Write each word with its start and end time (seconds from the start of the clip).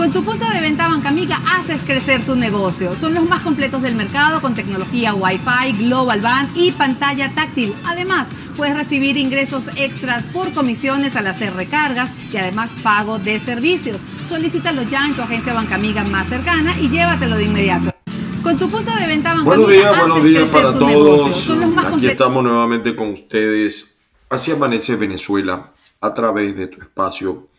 Con 0.00 0.14
tu 0.14 0.24
punto 0.24 0.48
de 0.48 0.62
venta 0.62 0.88
Bancamiga 0.88 1.42
haces 1.46 1.82
crecer 1.82 2.24
tu 2.24 2.34
negocio. 2.34 2.96
Son 2.96 3.12
los 3.12 3.28
más 3.28 3.42
completos 3.42 3.82
del 3.82 3.94
mercado 3.94 4.40
con 4.40 4.54
tecnología 4.54 5.12
Wi-Fi, 5.12 5.72
Global 5.76 6.22
Band 6.22 6.56
y 6.56 6.72
pantalla 6.72 7.34
táctil. 7.34 7.74
Además, 7.84 8.26
puedes 8.56 8.74
recibir 8.74 9.18
ingresos 9.18 9.68
extras 9.76 10.24
por 10.32 10.54
comisiones 10.54 11.16
al 11.16 11.26
hacer 11.26 11.52
recargas 11.52 12.10
y 12.32 12.38
además 12.38 12.72
pago 12.82 13.18
de 13.18 13.38
servicios. 13.40 14.00
Solicítalo 14.26 14.84
ya 14.84 15.04
en 15.04 15.16
tu 15.16 15.20
agencia 15.20 15.52
Bancamiga 15.52 16.02
más 16.02 16.28
cercana 16.28 16.80
y 16.80 16.88
llévatelo 16.88 17.36
de 17.36 17.44
inmediato. 17.44 17.94
Con 18.42 18.58
tu 18.58 18.70
punto 18.70 18.96
de 18.96 19.06
venta 19.06 19.34
Bancamiga 19.34 19.54
Buenos 19.54 19.70
días, 19.70 19.98
buenos 19.98 20.24
días 20.24 20.48
para 20.48 20.72
todos. 20.78 21.50
Aquí 21.92 22.06
estamos 22.06 22.42
nuevamente 22.42 22.96
con 22.96 23.10
ustedes. 23.10 24.00
Así 24.30 24.50
amanece 24.50 24.96
Venezuela 24.96 25.74
a 26.00 26.14
través 26.14 26.56
de 26.56 26.68
tu 26.68 26.80
espacio 26.80 27.49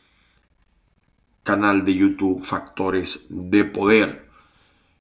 canal 1.43 1.85
de 1.85 1.95
YouTube 1.95 2.43
Factores 2.43 3.27
de 3.29 3.65
Poder. 3.65 4.29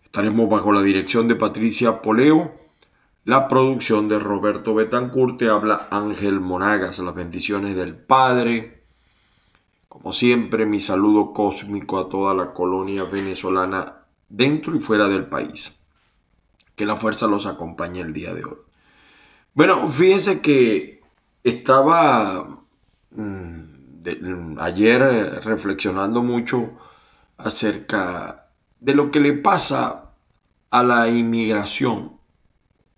Estaremos 0.05 0.49
bajo 0.49 0.73
la 0.73 0.83
dirección 0.83 1.29
de 1.29 1.37
Patricia 1.37 2.03
Poleo, 2.03 2.59
la 3.25 3.49
producción 3.49 4.09
de 4.09 4.19
Roberto 4.19 4.75
Betancourt, 4.75 5.39
te 5.39 5.49
habla 5.49 5.89
Ángel 5.91 6.41
Monagas, 6.41 6.99
las 6.99 7.15
bendiciones 7.15 7.77
del 7.77 7.95
Padre. 7.95 8.83
Como 9.89 10.13
siempre, 10.13 10.67
mi 10.67 10.81
saludo 10.81 11.33
cósmico 11.33 11.99
a 11.99 12.09
toda 12.09 12.35
la 12.35 12.53
colonia 12.53 13.05
venezolana 13.05 14.05
dentro 14.29 14.75
y 14.75 14.81
fuera 14.81 15.07
del 15.09 15.27
país. 15.27 15.85
Que 16.75 16.87
la 16.87 16.97
fuerza 16.97 17.27
los 17.27 17.45
acompañe 17.47 18.01
el 18.01 18.13
día 18.13 18.33
de 18.33 18.45
hoy. 18.45 18.57
Bueno, 19.55 19.89
fíjense 19.91 20.41
que 20.41 21.03
estaba... 21.45 22.63
Ayer 24.59 25.03
eh, 25.03 25.41
reflexionando 25.41 26.23
mucho 26.23 26.79
acerca 27.37 28.49
de 28.81 28.95
lo 28.95 29.11
que 29.11 29.21
le 29.21 29.35
pasa 29.35 30.13
a 30.71 30.83
la 30.83 31.09
inmigración 31.09 32.19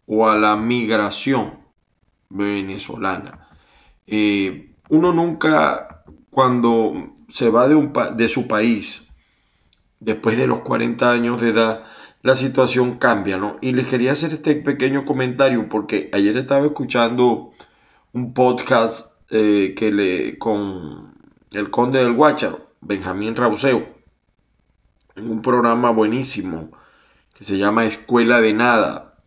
o 0.06 0.28
a 0.28 0.36
la 0.36 0.56
migración 0.56 1.61
venezolana. 2.28 3.48
Eh, 4.06 4.75
uno 4.89 5.12
nunca, 5.12 6.05
cuando 6.30 7.14
se 7.28 7.50
va 7.50 7.69
de, 7.69 7.75
un, 7.75 7.92
de 8.17 8.28
su 8.28 8.47
país, 8.47 9.08
después 10.00 10.36
de 10.36 10.47
los 10.47 10.61
40 10.61 11.11
años 11.11 11.41
de 11.41 11.50
edad, 11.50 11.84
la 12.23 12.34
situación 12.36 12.98
cambia, 12.98 13.36
¿no? 13.36 13.56
Y 13.61 13.73
les 13.73 13.86
quería 13.86 14.12
hacer 14.12 14.33
este 14.34 14.55
pequeño 14.55 15.05
comentario 15.05 15.69
porque 15.69 16.08
ayer 16.12 16.36
estaba 16.36 16.67
escuchando 16.67 17.53
un 18.12 18.33
podcast 18.33 19.11
eh, 19.34 19.72
que 19.75 19.91
le, 19.91 20.36
con 20.36 21.14
el 21.52 21.70
conde 21.70 22.00
del 22.00 22.12
Guácharo, 22.12 22.75
Benjamín 22.83 23.34
Rauseo, 23.34 23.89
en 25.16 25.30
un 25.30 25.41
programa 25.41 25.91
buenísimo 25.91 26.70
que 27.33 27.42
se 27.44 27.56
llama 27.56 27.86
Escuela 27.86 28.42
de 28.42 28.52
Nada. 28.52 29.24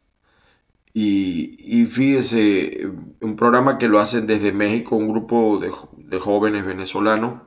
Y, 0.94 1.58
y 1.60 1.88
fíjese, 1.88 2.88
un 3.20 3.36
programa 3.36 3.80
que 3.80 3.88
lo 3.88 4.00
hacen 4.00 4.28
desde 4.28 4.52
México, 4.52 4.96
un 4.96 5.10
grupo 5.10 5.58
de, 5.58 5.72
de 5.98 6.20
jóvenes 6.20 6.68
venezolanos. 6.68 7.42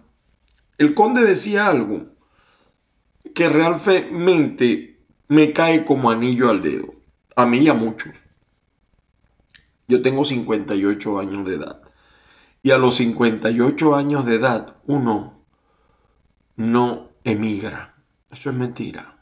El 0.79 0.95
conde 0.95 1.23
decía 1.23 1.69
algo 1.69 2.07
que 3.37 3.49
realmente 3.49 4.99
me 5.29 5.53
cae 5.53 5.85
como 5.85 6.11
anillo 6.11 6.51
al 6.51 6.61
dedo. 6.61 6.93
A 7.37 7.47
mí 7.47 7.59
y 7.59 7.69
a 7.69 7.75
muchos. 7.75 8.15
Yo 9.87 10.03
tengo 10.03 10.25
58 10.25 11.21
años 11.21 11.47
de 11.47 11.55
edad 11.55 11.88
y 12.63 12.71
a 12.71 12.79
los 12.79 12.97
58 12.97 13.95
años 13.97 14.25
de 14.25 14.35
edad 14.35 14.77
uno 14.87 15.45
no 16.57 17.11
emigra. 17.25 18.03
Eso 18.31 18.51
es 18.51 18.57
mentira. 18.57 19.19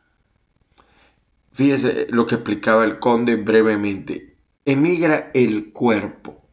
Fíjese 1.53 2.07
lo 2.11 2.27
que 2.27 2.37
explicaba 2.37 2.85
el 2.85 2.99
conde 2.99 3.37
brevemente. 3.37 4.37
Emigra 4.65 5.31
el 5.33 5.73
cuerpo, 5.73 6.49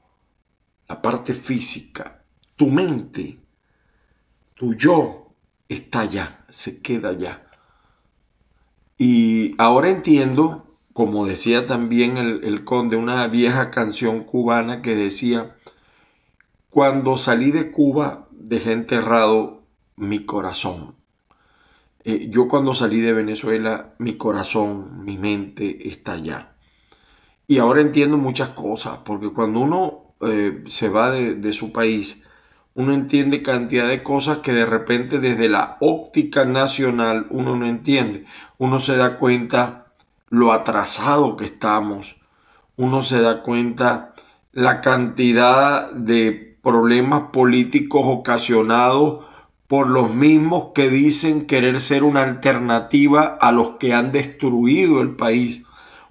la 0.88 1.02
parte 1.02 1.34
física, 1.34 2.24
tu 2.56 2.68
mente, 2.68 3.40
tu 4.53 4.75
yo 4.75 5.34
está 5.68 6.02
allá, 6.02 6.46
se 6.50 6.81
queda 6.81 7.09
allá. 7.09 7.47
Y 8.97 9.56
ahora 9.58 9.90
entiendo, 9.90 10.74
como 10.94 11.25
decía 11.25 11.66
también 11.66 12.18
el, 12.18 12.44
el 12.44 12.63
conde, 12.63 12.96
una 12.96 13.28
vieja 13.28 13.72
canción 13.72 14.24
cubana 14.24 14.81
que 14.81 14.96
decía, 14.96 15.58
cuando 16.73 17.17
salí 17.17 17.51
de 17.51 17.69
Cuba 17.69 18.28
dejé 18.31 18.72
enterrado 18.72 19.61
mi 19.95 20.25
corazón. 20.25 20.95
Eh, 22.03 22.29
yo 22.31 22.47
cuando 22.47 22.73
salí 22.73 23.00
de 23.00 23.13
Venezuela, 23.13 23.94
mi 24.00 24.17
corazón, 24.17 25.06
mi 25.06 25.19
mente 25.19 25.88
está 25.88 26.13
allá. 26.13 26.56
Y 27.45 27.59
ahora 27.59 27.81
entiendo 27.81 28.17
muchas 28.17 28.50
cosas, 28.50 28.97
porque 29.06 29.29
cuando 29.29 29.59
uno 29.59 30.16
eh, 30.22 30.63
se 30.66 30.89
va 30.89 31.11
de, 31.11 31.35
de 31.35 31.53
su 31.53 31.72
país, 31.72 32.23
uno 32.73 32.91
entiende 32.91 33.44
cantidad 33.44 33.88
de 33.88 34.01
cosas 34.01 34.40
que 34.40 34.51
de 34.51 34.66
repente 34.66 35.19
desde 35.19 35.50
la 35.50 35.78
óptica 35.79 36.44
nacional 36.44 37.28
uno 37.29 37.55
no 37.55 37.67
entiende. 37.67 38.25
Uno 38.57 38.79
se 38.79 38.97
da 38.97 39.19
cuenta 39.19 39.94
lo 40.29 40.51
atrasado 40.51 41.38
que 41.38 41.45
estamos. 41.45 42.16
Uno 42.78 43.03
se 43.03 43.22
da 43.22 43.44
cuenta 43.44 44.16
la 44.53 44.81
cantidad 44.81 45.91
de 45.91 46.53
problemas 46.63 47.24
políticos 47.34 48.01
ocasionados 48.06 49.25
por 49.68 49.90
los 49.90 50.13
mismos 50.13 50.69
que 50.74 50.90
dicen 50.90 51.46
querer 51.46 51.81
ser 51.81 52.03
una 52.03 52.24
alternativa 52.24 53.38
a 53.40 53.51
los 53.51 53.72
que 53.72 53.94
han 53.94 54.12
destruido 54.12 55.02
el 55.02 55.12
país. 55.16 55.63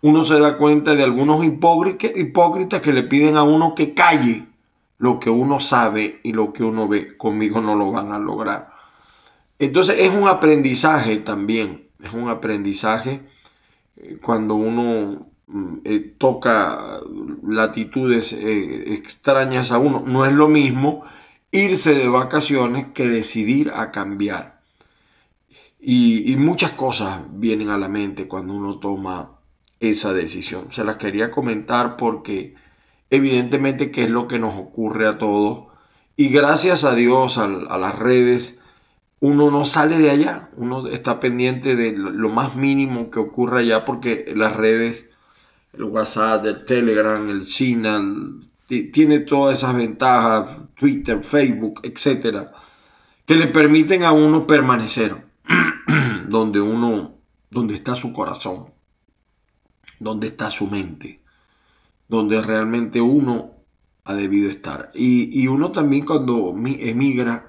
Uno 0.02 0.24
se 0.24 0.38
da 0.38 0.58
cuenta 0.58 0.94
de 0.94 1.04
algunos 1.04 1.44
hipócritas 1.44 2.80
que 2.80 2.92
le 2.92 3.02
piden 3.02 3.36
a 3.36 3.42
uno 3.42 3.74
que 3.74 3.94
calle 3.94 4.44
lo 4.98 5.18
que 5.18 5.30
uno 5.30 5.58
sabe 5.58 6.20
y 6.22 6.32
lo 6.32 6.52
que 6.52 6.64
uno 6.64 6.86
ve. 6.86 7.16
Conmigo 7.16 7.60
no 7.60 7.74
lo 7.74 7.90
van 7.90 8.12
a 8.12 8.18
lograr. 8.18 8.72
Entonces 9.58 9.96
es 10.00 10.12
un 10.12 10.28
aprendizaje 10.28 11.16
también, 11.16 11.88
es 12.02 12.12
un 12.12 12.28
aprendizaje 12.28 13.22
eh, 13.96 14.18
cuando 14.20 14.56
uno 14.56 15.28
eh, 15.84 16.14
toca 16.16 17.00
latitudes 17.46 18.32
eh, 18.32 18.94
extrañas 18.94 19.72
a 19.72 19.78
uno. 19.78 20.02
No 20.06 20.24
es 20.24 20.32
lo 20.32 20.48
mismo 20.48 21.04
irse 21.50 21.94
de 21.94 22.08
vacaciones 22.08 22.86
que 22.88 23.08
decidir 23.08 23.70
a 23.74 23.90
cambiar. 23.90 24.60
Y, 25.80 26.36
muchas 26.36 26.72
cosas 26.72 27.22
vienen 27.32 27.68
a 27.68 27.76
la 27.76 27.88
mente 27.88 28.28
cuando 28.28 28.54
uno 28.54 28.78
toma 28.78 29.32
esa 29.80 30.12
decisión. 30.12 30.68
Se 30.70 30.84
las 30.84 30.96
quería 30.96 31.30
comentar 31.32 31.96
porque 31.96 32.54
evidentemente 33.10 33.90
que 33.90 34.04
es 34.04 34.10
lo 34.10 34.28
que 34.28 34.38
nos 34.38 34.56
ocurre 34.56 35.08
a 35.08 35.18
todos. 35.18 35.66
Y 36.16 36.28
gracias 36.28 36.84
a 36.84 36.94
Dios, 36.94 37.36
a 37.36 37.48
las 37.48 37.98
redes, 37.98 38.60
uno 39.20 39.50
no 39.50 39.64
sale 39.64 39.98
de 39.98 40.10
allá. 40.10 40.50
Uno 40.56 40.86
está 40.86 41.20
pendiente 41.20 41.74
de 41.74 41.92
lo 41.92 42.28
más 42.28 42.54
mínimo 42.54 43.10
que 43.10 43.18
ocurra 43.18 43.58
allá 43.58 43.84
porque 43.84 44.32
las 44.36 44.56
redes 44.56 45.10
el 45.72 45.84
WhatsApp, 45.84 46.44
el 46.44 46.64
Telegram, 46.64 47.28
el 47.28 47.46
Signal, 47.46 48.48
tiene 48.66 49.20
todas 49.20 49.58
esas 49.58 49.74
ventajas, 49.74 50.56
Twitter, 50.74 51.22
Facebook, 51.22 51.80
etcétera, 51.82 52.52
que 53.26 53.34
le 53.34 53.48
permiten 53.48 54.04
a 54.04 54.12
uno 54.12 54.46
permanecer 54.46 55.26
donde 56.28 56.60
uno, 56.60 57.18
donde 57.50 57.74
está 57.74 57.94
su 57.94 58.12
corazón, 58.12 58.66
donde 59.98 60.28
está 60.28 60.50
su 60.50 60.66
mente, 60.68 61.22
donde 62.08 62.40
realmente 62.40 63.00
uno 63.00 63.52
ha 64.04 64.14
debido 64.14 64.50
estar. 64.50 64.90
Y, 64.94 65.46
uno 65.46 65.70
también 65.70 66.04
cuando 66.04 66.54
emigra, 66.56 67.46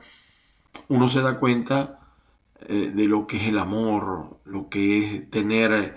uno 0.90 1.08
se 1.08 1.22
da 1.22 1.40
cuenta 1.40 2.00
eh, 2.68 2.92
de 2.94 3.08
lo 3.08 3.26
que 3.28 3.38
es 3.38 3.48
el 3.48 3.60
amor, 3.60 4.40
lo 4.46 4.70
que 4.70 4.98
es 5.00 5.30
tener 5.30 5.96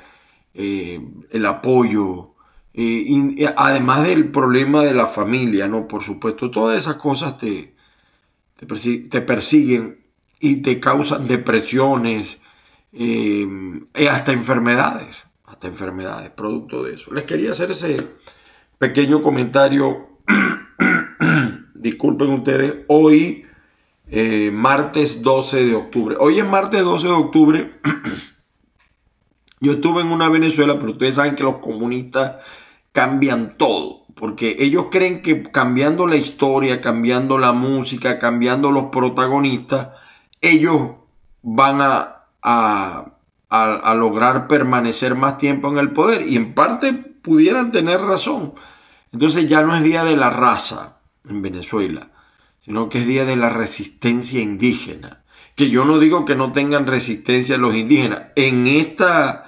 eh, 0.59 1.01
el 1.31 1.47
apoyo, 1.47 2.33
y, 2.73 3.45
además 3.57 4.05
del 4.05 4.31
problema 4.31 4.83
de 4.83 4.95
la 4.95 5.07
familia, 5.07 5.69
¿no? 5.69 5.87
Por 5.87 6.03
supuesto, 6.03 6.51
todas 6.51 6.79
esas 6.79 6.97
cosas 6.97 7.39
te, 7.39 7.75
te, 8.57 9.21
persiguen 9.23 10.01
y 10.41 10.57
te 10.57 10.81
causan 10.81 11.27
depresiones, 11.27 12.41
eh, 12.93 13.47
hasta 14.11 14.33
enfermedades, 14.33 15.25
hasta 15.45 15.69
enfermedades, 15.69 16.31
producto 16.31 16.85
de 16.85 16.95
eso. 16.95 17.13
Les 17.13 17.25
quería 17.25 17.53
hacer 17.53 17.71
ese 17.71 17.97
pequeño 18.79 19.23
comentario. 19.23 20.19
Disculpen 21.75 22.31
ustedes, 22.31 22.85
hoy, 22.89 23.45
eh, 24.11 24.51
martes 24.53 25.23
12 25.23 25.65
de 25.67 25.75
octubre. 25.75 26.17
Hoy 26.19 26.39
es 26.39 26.47
martes 26.47 26.83
12 26.83 27.07
de 27.07 27.13
octubre. 27.13 27.81
Yo 29.67 29.73
estuve 29.73 30.03
en 30.03 30.09
una 30.09 30.29
Venezuela, 30.29 30.79
pero 30.79 30.93
ustedes 30.93 31.17
saben 31.17 31.35
que 31.37 31.43
los 31.43 31.59
comunistas 31.59 32.37
cambian 32.93 33.57
todo, 33.59 34.05
porque 34.15 34.57
ellos 34.59 34.87
creen 34.91 35.23
que 35.23 35.43
cambiando 35.43 36.07
la 36.07 36.17
historia, 36.17 36.81
cambiando 36.81 37.39
la 37.39 37.53
música, 37.53 38.19
cambiando 38.19 38.73
los 38.73 38.85
protagonistas, 38.85 39.89
ellos 40.41 40.93
van 41.43 41.81
a 41.81 42.17
a, 42.49 43.13
a, 43.49 43.95
lograr 43.95 44.47
permanecer 44.47 45.17
más 45.17 45.37
tiempo 45.37 45.69
en 45.69 45.79
el 45.79 45.91
poder. 45.91 46.29
Y 46.29 46.37
en 46.37 46.55
parte 46.55 46.93
pudieran 46.93 47.73
tener 47.73 48.01
razón. 48.01 48.55
Entonces 49.13 49.49
ya 49.49 49.63
no 49.63 49.75
es 49.75 49.83
día 49.83 50.05
de 50.05 50.17
la 50.17 50.31
raza 50.31 51.01
en 51.29 51.43
Venezuela, 51.43 52.13
sino 52.61 52.89
que 52.89 53.01
es 53.01 53.07
día 53.07 53.25
de 53.25 53.37
la 53.37 53.51
resistencia 53.51 54.41
indígena. 54.41 55.25
Que 55.57 55.71
yo 55.71 55.85
no 55.85 55.99
digo 55.99 56.25
que 56.25 56.37
no 56.37 56.53
tengan 56.53 56.87
resistencia 56.87 57.57
los 57.57 57.75
indígenas. 57.75 58.27
En 58.37 58.69
esta, 58.69 59.46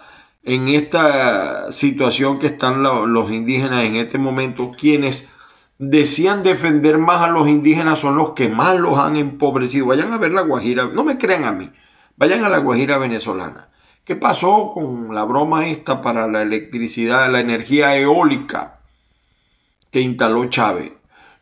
en 0.49 0.69
esta 0.69 1.71
situación 1.73 2.39
que 2.39 2.47
están 2.47 2.83
los 2.83 3.31
indígenas 3.31 3.85
en 3.85 3.97
este 3.97 4.17
momento, 4.17 4.73
quienes 4.73 5.29
decían 5.77 6.43
defender 6.43 6.97
más 6.97 7.21
a 7.21 7.29
los 7.29 7.49
indígenas 7.49 7.99
son 7.99 8.17
los 8.17 8.31
que 8.31 8.49
más 8.49 8.79
los 8.81 8.99
han 8.99 9.17
empobrecido. 9.17 9.87
Vayan 9.87 10.11
a 10.15 10.17
ver 10.17 10.33
la 10.33 10.41
Guajira, 10.41 10.87
no 10.87 11.05
me 11.05 11.19
crean 11.19 11.45
a 11.45 11.53
mí, 11.53 11.71
vayan 12.17 12.45
a 12.45 12.49
la 12.49 12.59
Guajira 12.59 12.97
venezolana. 12.97 13.69
¿Qué 14.05 14.17
pasó 14.17 14.73
con 14.73 15.15
la 15.15 15.25
broma 15.25 15.69
esta 15.69 16.01
para 16.01 16.27
la 16.27 16.41
electricidad, 16.41 17.31
la 17.31 17.41
energía 17.41 17.95
eólica 17.95 18.81
que 19.91 20.01
instaló 20.01 20.47
Chávez? 20.47 20.93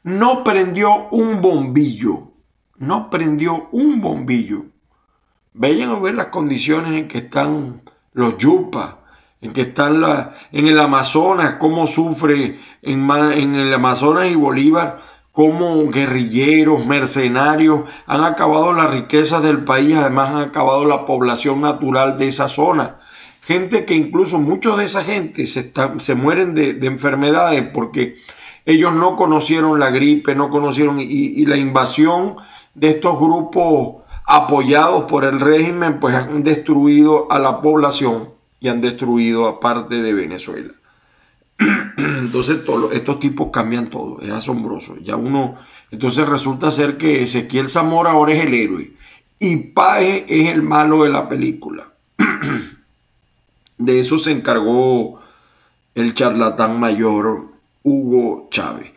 No 0.03 0.43
prendió 0.43 1.09
un 1.11 1.41
bombillo, 1.41 2.33
no 2.79 3.09
prendió 3.09 3.69
un 3.71 4.01
bombillo. 4.01 4.65
Vayan 5.55 5.91
a 5.91 6.01
ver 6.01 6.15
las 6.17 6.27
condiciones 6.27 6.95
en 6.95 7.07
que 7.07 7.19
están 7.19 7.83
los 8.17 8.39
yupas, 8.39 8.95
en 9.43 9.53
que 9.53 9.61
están 9.61 10.01
la, 10.01 10.35
en 10.51 10.67
el 10.67 10.79
Amazonas, 10.79 11.57
cómo 11.61 11.87
sufre 11.87 12.59
en, 12.81 13.11
en 13.11 13.55
el 13.55 13.75
Amazonas 13.75 14.29
y 14.31 14.35
Bolívar, 14.35 15.03
cómo 15.33 15.87
guerrilleros, 15.91 16.87
mercenarios 16.87 17.83
han 18.07 18.25
acabado 18.25 18.73
las 18.73 18.91
riquezas 18.91 19.43
del 19.43 19.65
país, 19.65 19.97
además 19.97 20.31
han 20.31 20.39
acabado 20.39 20.87
la 20.87 21.05
población 21.05 21.61
natural 21.61 22.17
de 22.17 22.29
esa 22.29 22.49
zona. 22.49 23.01
Gente 23.43 23.85
que 23.85 23.95
incluso 23.95 24.39
muchos 24.39 24.79
de 24.79 24.85
esa 24.85 25.05
gente 25.05 25.47
se, 25.47 25.71
se 25.99 26.15
mueren 26.15 26.55
de, 26.55 26.73
de, 26.73 26.87
enfermedades 26.87 27.69
porque 27.69 28.17
ellos 28.65 28.95
no 28.95 29.15
conocieron 29.15 29.79
la 29.79 29.91
gripe, 29.91 30.35
no 30.35 30.49
conocieron 30.49 31.01
y 31.01 31.45
la 31.45 31.59
invasión 31.59 32.37
de 32.75 32.89
estos 32.89 33.21
grupos 33.21 34.06
apoyados 34.27 35.05
por 35.05 35.25
el 35.25 35.41
régimen, 35.41 36.01
pues 36.01 36.15
han 36.15 36.43
destruido 36.43 37.31
a 37.31 37.39
la 37.39 37.63
población 37.63 38.31
y 38.61 38.69
han 38.69 38.81
destruido 38.81 39.47
a 39.47 39.61
parte 39.61 40.03
de 40.03 40.13
Venezuela. 40.13 40.73
Entonces 41.97 42.61
estos 42.93 43.21
tipos 43.21 43.51
cambian 43.53 43.89
todo, 43.89 44.21
es 44.21 44.31
asombroso. 44.31 44.97
Ya 44.99 45.17
uno, 45.17 45.57
entonces 45.91 46.29
resulta 46.29 46.71
ser 46.71 46.99
que 46.99 47.23
Ezequiel 47.23 47.69
Zamora 47.69 48.11
ahora 48.11 48.35
es 48.35 48.45
el 48.45 48.53
héroe 48.53 48.93
y 49.39 49.57
Pae 49.69 50.27
es 50.29 50.49
el 50.49 50.63
malo 50.63 51.05
de 51.05 51.11
la 51.11 51.29
película. 51.29 51.93
De 53.79 54.01
eso 54.01 54.19
se 54.19 54.33
encargó 54.33 55.21
el 55.95 56.15
charlatán 56.15 56.81
mayor 56.81 57.49
Hugo 57.83 58.49
Chávez. 58.51 58.91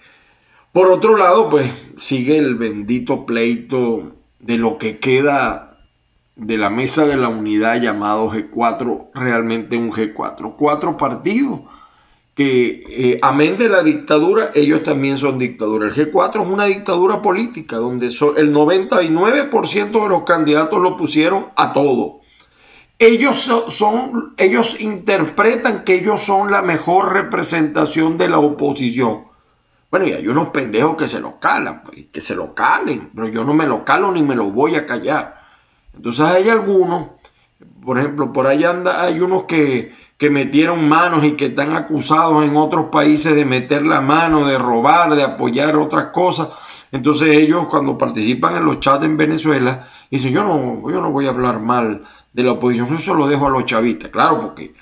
Por 0.71 0.87
otro 0.87 1.17
lado, 1.17 1.49
pues 1.49 1.69
sigue 1.97 2.37
el 2.37 2.55
bendito 2.55 3.25
pleito 3.25 4.19
de 4.39 4.57
lo 4.57 4.77
que 4.77 5.00
queda 5.00 5.69
de 6.36 6.57
la 6.57 6.69
mesa 6.69 7.06
de 7.06 7.18
la 7.18 7.27
unidad 7.27 7.81
llamado 7.81 8.30
G4, 8.30 9.09
realmente 9.13 9.77
un 9.77 9.91
G4. 9.91 10.56
Cuatro 10.57 10.97
partidos 10.97 11.62
que, 12.33 12.83
eh, 12.88 13.19
amén 13.21 13.57
de 13.57 13.68
la 13.68 13.83
dictadura, 13.83 14.51
ellos 14.56 14.83
también 14.83 15.18
son 15.18 15.38
dictadura. 15.38 15.88
El 15.88 15.94
G4 15.94 16.41
es 16.41 16.47
una 16.47 16.65
dictadura 16.65 17.21
política 17.21 17.75
donde 17.75 18.07
el 18.07 18.53
99% 18.53 20.03
de 20.03 20.09
los 20.09 20.24
candidatos 20.24 20.81
lo 20.81 20.95
pusieron 20.95 21.47
a 21.57 21.74
todo. 21.74 22.21
Ellos 22.97 23.35
son, 23.68 24.35
ellos 24.38 24.80
interpretan 24.80 25.83
que 25.83 25.95
ellos 25.95 26.21
son 26.21 26.51
la 26.51 26.62
mejor 26.62 27.12
representación 27.12 28.18
de 28.18 28.30
la 28.30 28.39
oposición. 28.39 29.28
Bueno, 29.91 30.06
y 30.06 30.13
hay 30.13 30.27
unos 30.27 30.50
pendejos 30.50 30.95
que 30.97 31.07
se 31.07 31.19
lo 31.19 31.39
calan, 31.39 31.83
pues, 31.83 32.06
que 32.12 32.21
se 32.21 32.36
lo 32.36 32.53
calen, 32.53 33.09
pero 33.15 33.27
yo 33.27 33.44
no 33.44 33.53
me 33.53 33.65
lo 33.65 33.83
calo 33.83 34.12
ni 34.12 34.21
me 34.21 34.36
lo 34.36 34.51
voy 34.51 34.75
a 34.75 34.86
callar. 34.86 35.41
Entonces 35.95 36.25
hay 36.25 36.47
algunos, 36.47 37.09
por 37.81 37.97
ejemplo, 37.97 38.31
por 38.31 38.45
ahí 38.45 38.63
anda, 38.63 39.01
hay 39.01 39.19
unos 39.19 39.44
que, 39.44 39.95
que 40.18 40.30
metieron 40.30 40.88
manos 40.88 41.24
y 41.24 41.31
que 41.31 41.47
están 41.47 41.74
acusados 41.75 42.44
en 42.44 42.56
otros 42.56 42.86
países 42.91 43.36
de 43.36 43.45
meter 43.45 43.83
la 43.83 44.00
mano, 44.00 44.45
de 44.45 44.59
robar, 44.59 45.15
de 45.15 45.24
apoyar 45.24 45.75
otras 45.75 46.07
cosas. 46.07 46.50
Entonces 46.92 47.35
ellos 47.35 47.65
cuando 47.68 47.97
participan 47.97 48.57
en 48.57 48.65
los 48.65 48.80
chats 48.80 49.06
en 49.06 49.18
Venezuela, 49.18 49.88
dicen, 50.12 50.31
yo 50.31 50.44
no, 50.44 50.92
yo 50.92 51.01
no 51.01 51.12
voy 51.12 51.25
a 51.25 51.30
hablar 51.30 51.59
mal 51.59 52.03
de 52.31 52.44
la 52.44 52.51
oposición, 52.53 52.94
eso 52.94 53.15
lo 53.15 53.27
dejo 53.27 53.47
a 53.47 53.50
los 53.50 53.65
chavistas. 53.65 54.12
Claro, 54.12 54.42
porque 54.42 54.75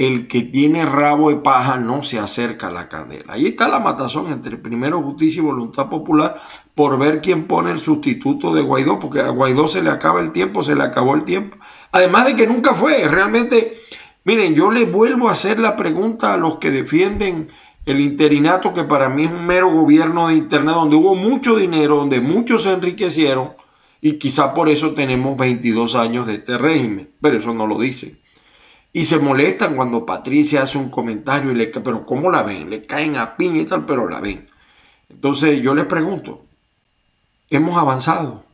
el 0.00 0.28
que 0.28 0.40
tiene 0.40 0.86
rabo 0.86 1.28
de 1.28 1.36
paja 1.36 1.76
no 1.76 2.02
se 2.02 2.18
acerca 2.18 2.68
a 2.68 2.72
la 2.72 2.88
candela. 2.88 3.34
Ahí 3.34 3.48
está 3.48 3.68
la 3.68 3.80
matazón 3.80 4.32
entre 4.32 4.56
primero 4.56 5.02
justicia 5.02 5.40
y 5.40 5.44
voluntad 5.44 5.90
popular 5.90 6.40
por 6.74 6.98
ver 6.98 7.20
quién 7.20 7.46
pone 7.46 7.70
el 7.70 7.78
sustituto 7.78 8.54
de 8.54 8.62
Guaidó, 8.62 8.98
porque 8.98 9.20
a 9.20 9.28
Guaidó 9.28 9.66
se 9.66 9.82
le 9.82 9.90
acaba 9.90 10.22
el 10.22 10.32
tiempo, 10.32 10.62
se 10.62 10.74
le 10.74 10.84
acabó 10.84 11.16
el 11.16 11.24
tiempo. 11.24 11.58
Además 11.92 12.24
de 12.24 12.34
que 12.34 12.46
nunca 12.46 12.72
fue, 12.72 13.06
realmente, 13.08 13.76
miren, 14.24 14.54
yo 14.54 14.70
le 14.70 14.86
vuelvo 14.86 15.28
a 15.28 15.32
hacer 15.32 15.60
la 15.60 15.76
pregunta 15.76 16.32
a 16.32 16.38
los 16.38 16.56
que 16.56 16.70
defienden 16.70 17.48
el 17.84 18.00
interinato, 18.00 18.72
que 18.72 18.84
para 18.84 19.10
mí 19.10 19.24
es 19.24 19.30
un 19.30 19.44
mero 19.44 19.70
gobierno 19.70 20.28
de 20.28 20.36
Internet, 20.36 20.76
donde 20.76 20.96
hubo 20.96 21.14
mucho 21.14 21.56
dinero, 21.56 21.96
donde 21.96 22.22
muchos 22.22 22.62
se 22.62 22.72
enriquecieron, 22.72 23.50
y 24.00 24.14
quizá 24.14 24.54
por 24.54 24.70
eso 24.70 24.92
tenemos 24.92 25.36
22 25.36 25.94
años 25.94 26.26
de 26.26 26.36
este 26.36 26.56
régimen, 26.56 27.10
pero 27.20 27.36
eso 27.36 27.52
no 27.52 27.66
lo 27.66 27.78
dice. 27.78 28.19
Y 28.92 29.04
se 29.04 29.18
molestan 29.18 29.76
cuando 29.76 30.04
Patricia 30.04 30.62
hace 30.62 30.76
un 30.76 30.90
comentario 30.90 31.52
y 31.52 31.54
le 31.54 31.68
pero 31.68 32.04
¿cómo 32.04 32.30
la 32.30 32.42
ven? 32.42 32.68
Le 32.68 32.86
caen 32.86 33.16
a 33.16 33.36
piña 33.36 33.60
y 33.60 33.64
tal, 33.64 33.86
pero 33.86 34.08
la 34.08 34.20
ven. 34.20 34.48
Entonces 35.08 35.60
yo 35.62 35.74
les 35.74 35.86
pregunto, 35.86 36.44
¿hemos 37.48 37.76
avanzado? 37.76 38.44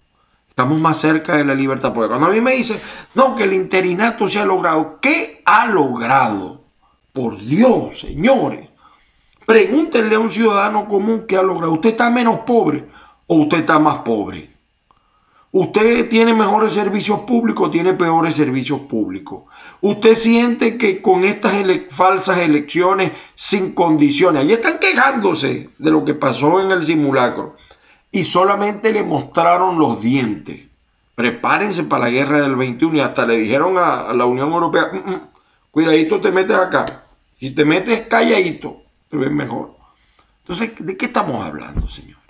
Estamos 0.49 0.79
más 0.79 0.99
cerca 0.99 1.37
de 1.37 1.45
la 1.45 1.55
libertad. 1.55 1.93
Porque 1.93 2.09
cuando 2.09 2.27
a 2.27 2.31
mí 2.31 2.41
me 2.41 2.53
dicen, 2.53 2.81
no, 3.15 3.37
que 3.37 3.45
el 3.45 3.53
interinato 3.53 4.27
se 4.27 4.39
ha 4.39 4.45
logrado, 4.45 4.99
¿qué 5.01 5.43
ha 5.45 5.67
logrado? 5.67 6.65
Por 7.13 7.39
Dios, 7.39 8.01
señores. 8.01 8.69
Pregúntenle 9.47 10.17
a 10.17 10.19
un 10.19 10.31
ciudadano 10.31 10.89
común 10.89 11.25
qué 11.27 11.37
ha 11.37 11.43
logrado. 11.43 11.75
¿Usted 11.75 11.91
está 11.91 12.11
menos 12.11 12.41
pobre 12.41 12.87
o 13.27 13.37
usted 13.37 13.59
está 13.59 13.79
más 13.79 13.99
pobre? 13.99 14.56
¿Usted 15.59 16.11
tiene 16.11 16.35
mejores 16.35 16.75
servicios 16.75 17.21
públicos 17.21 17.71
tiene 17.71 17.95
peores 17.95 18.35
servicios 18.35 18.81
públicos? 18.81 19.45
¿Usted 19.81 20.15
siente 20.15 20.77
que 20.77 21.01
con 21.01 21.25
estas 21.25 21.55
falsas 21.89 22.41
elecciones 22.41 23.13
sin 23.35 23.73
condiciones, 23.75 24.43
ahí 24.43 24.53
están 24.53 24.79
quejándose 24.79 25.71
de 25.79 25.91
lo 25.91 26.05
que 26.05 26.13
pasó 26.13 26.61
en 26.61 26.73
el 26.73 26.85
simulacro 26.85 27.57
y 28.13 28.23
solamente 28.25 28.93
le 28.93 29.03
mostraron 29.03 29.79
los 29.79 30.03
dientes? 30.03 30.67
Prepárense 31.15 31.85
para 31.85 32.05
la 32.05 32.11
guerra 32.11 32.43
del 32.43 32.57
21 32.57 32.99
y 32.99 33.01
hasta 33.01 33.25
le 33.25 33.39
dijeron 33.39 33.79
a, 33.79 34.13
la 34.13 34.27
Unión 34.27 34.53
Europea, 34.53 34.91
mm, 34.93 35.11
mm, 35.11 35.21
cuidadito 35.71 36.21
te 36.21 36.33
metes 36.33 36.59
acá. 36.59 36.85
Si 37.41 37.55
te 37.55 37.65
metes 37.65 38.07
calladito, 38.09 38.83
te 39.09 39.17
ves 39.17 39.31
mejor. 39.31 39.75
Entonces, 40.43 40.73
¿de 40.79 40.99
qué 40.99 41.07
estamos 41.07 41.43
hablando, 41.43 41.89
señores? 41.89 42.21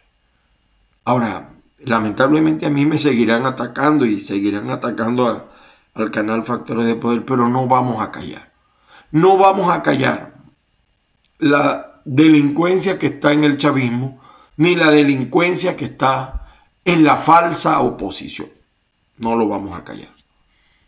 Ahora, 1.05 1.56
lamentablemente 1.79 2.67
a 2.67 2.71
mí 2.71 2.87
me 2.87 2.99
seguirán 2.99 3.47
atacando 3.47 4.05
y 4.05 4.21
seguirán 4.21 4.71
atacando 4.71 5.51
al 5.95 6.11
canal 6.11 6.45
Factores 6.45 6.87
de 6.87 6.97
Poder, 6.97 7.25
pero 7.25 7.49
no 7.49 7.67
vamos 7.67 8.01
a 8.01 8.11
callar. 8.11 8.53
No 9.11 9.37
vamos 9.37 9.71
a 9.71 9.83
callar 9.83 10.35
la 11.39 12.01
delincuencia 12.05 12.99
que 12.99 13.07
está 13.07 13.33
en 13.33 13.45
el 13.45 13.57
chavismo, 13.57 14.21
ni 14.57 14.75
la 14.75 14.91
delincuencia 14.91 15.77
que 15.77 15.85
está 15.85 16.49
en 16.85 17.05
la 17.05 17.17
falsa 17.17 17.81
oposición. 17.81 18.51
No 19.19 19.37
lo 19.37 19.49
vamos 19.49 19.79
a 19.79 19.85
callar. 19.85 20.11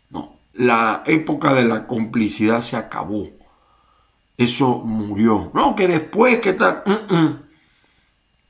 No, 0.09 0.37
la 0.53 1.03
época 1.05 1.53
de 1.53 1.65
la 1.65 1.87
complicidad 1.87 2.61
se 2.61 2.77
acabó. 2.77 3.29
Eso 4.37 4.79
murió. 4.79 5.51
No, 5.53 5.75
que 5.75 5.87
después 5.87 6.39
que 6.39 6.53
tal... 6.53 6.83
Mm, 6.85 7.15
mm. 7.15 7.39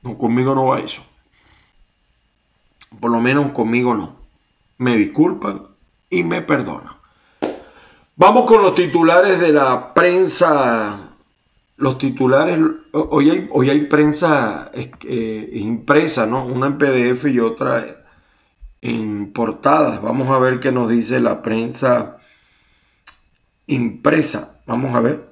No, 0.02 0.16
conmigo 0.16 0.54
no 0.54 0.66
va 0.66 0.78
eso. 0.78 1.02
Por 2.98 3.10
lo 3.10 3.20
menos 3.20 3.52
conmigo 3.52 3.94
no. 3.94 4.16
Me 4.78 4.96
disculpan 4.96 5.62
y 6.08 6.24
me 6.24 6.42
perdonan. 6.42 6.94
Vamos 8.16 8.46
con 8.46 8.62
los 8.62 8.74
titulares 8.74 9.40
de 9.40 9.52
la 9.52 9.94
prensa. 9.94 11.14
Los 11.76 11.96
titulares, 11.96 12.58
hoy 12.92 13.30
hay, 13.30 13.48
hoy 13.50 13.70
hay 13.70 13.80
prensa 13.86 14.70
eh, 14.74 15.50
impresa, 15.54 16.26
¿no? 16.26 16.44
Una 16.44 16.66
en 16.66 16.76
PDF 16.76 17.24
y 17.26 17.40
otra 17.40 18.04
en 18.82 19.32
portadas. 19.32 20.02
Vamos 20.02 20.28
a 20.28 20.38
ver 20.38 20.60
qué 20.60 20.72
nos 20.72 20.88
dice 20.88 21.20
la 21.20 21.40
prensa 21.40 22.18
impresa. 23.66 24.60
Vamos 24.66 24.94
a 24.94 25.00
ver. 25.00 25.30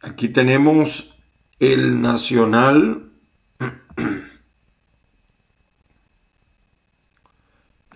Aquí 0.00 0.28
tenemos 0.28 1.14
el 1.60 2.00
Nacional. 2.00 3.10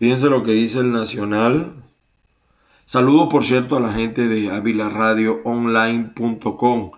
Fíjense 0.00 0.28
lo 0.30 0.42
que 0.42 0.52
dice 0.52 0.78
el 0.78 0.92
Nacional. 0.92 1.74
Saludos, 2.86 3.28
por 3.30 3.44
cierto, 3.44 3.76
a 3.76 3.80
la 3.80 3.92
gente 3.92 4.28
de 4.28 4.50
avilaradioonline.com, 4.50 6.92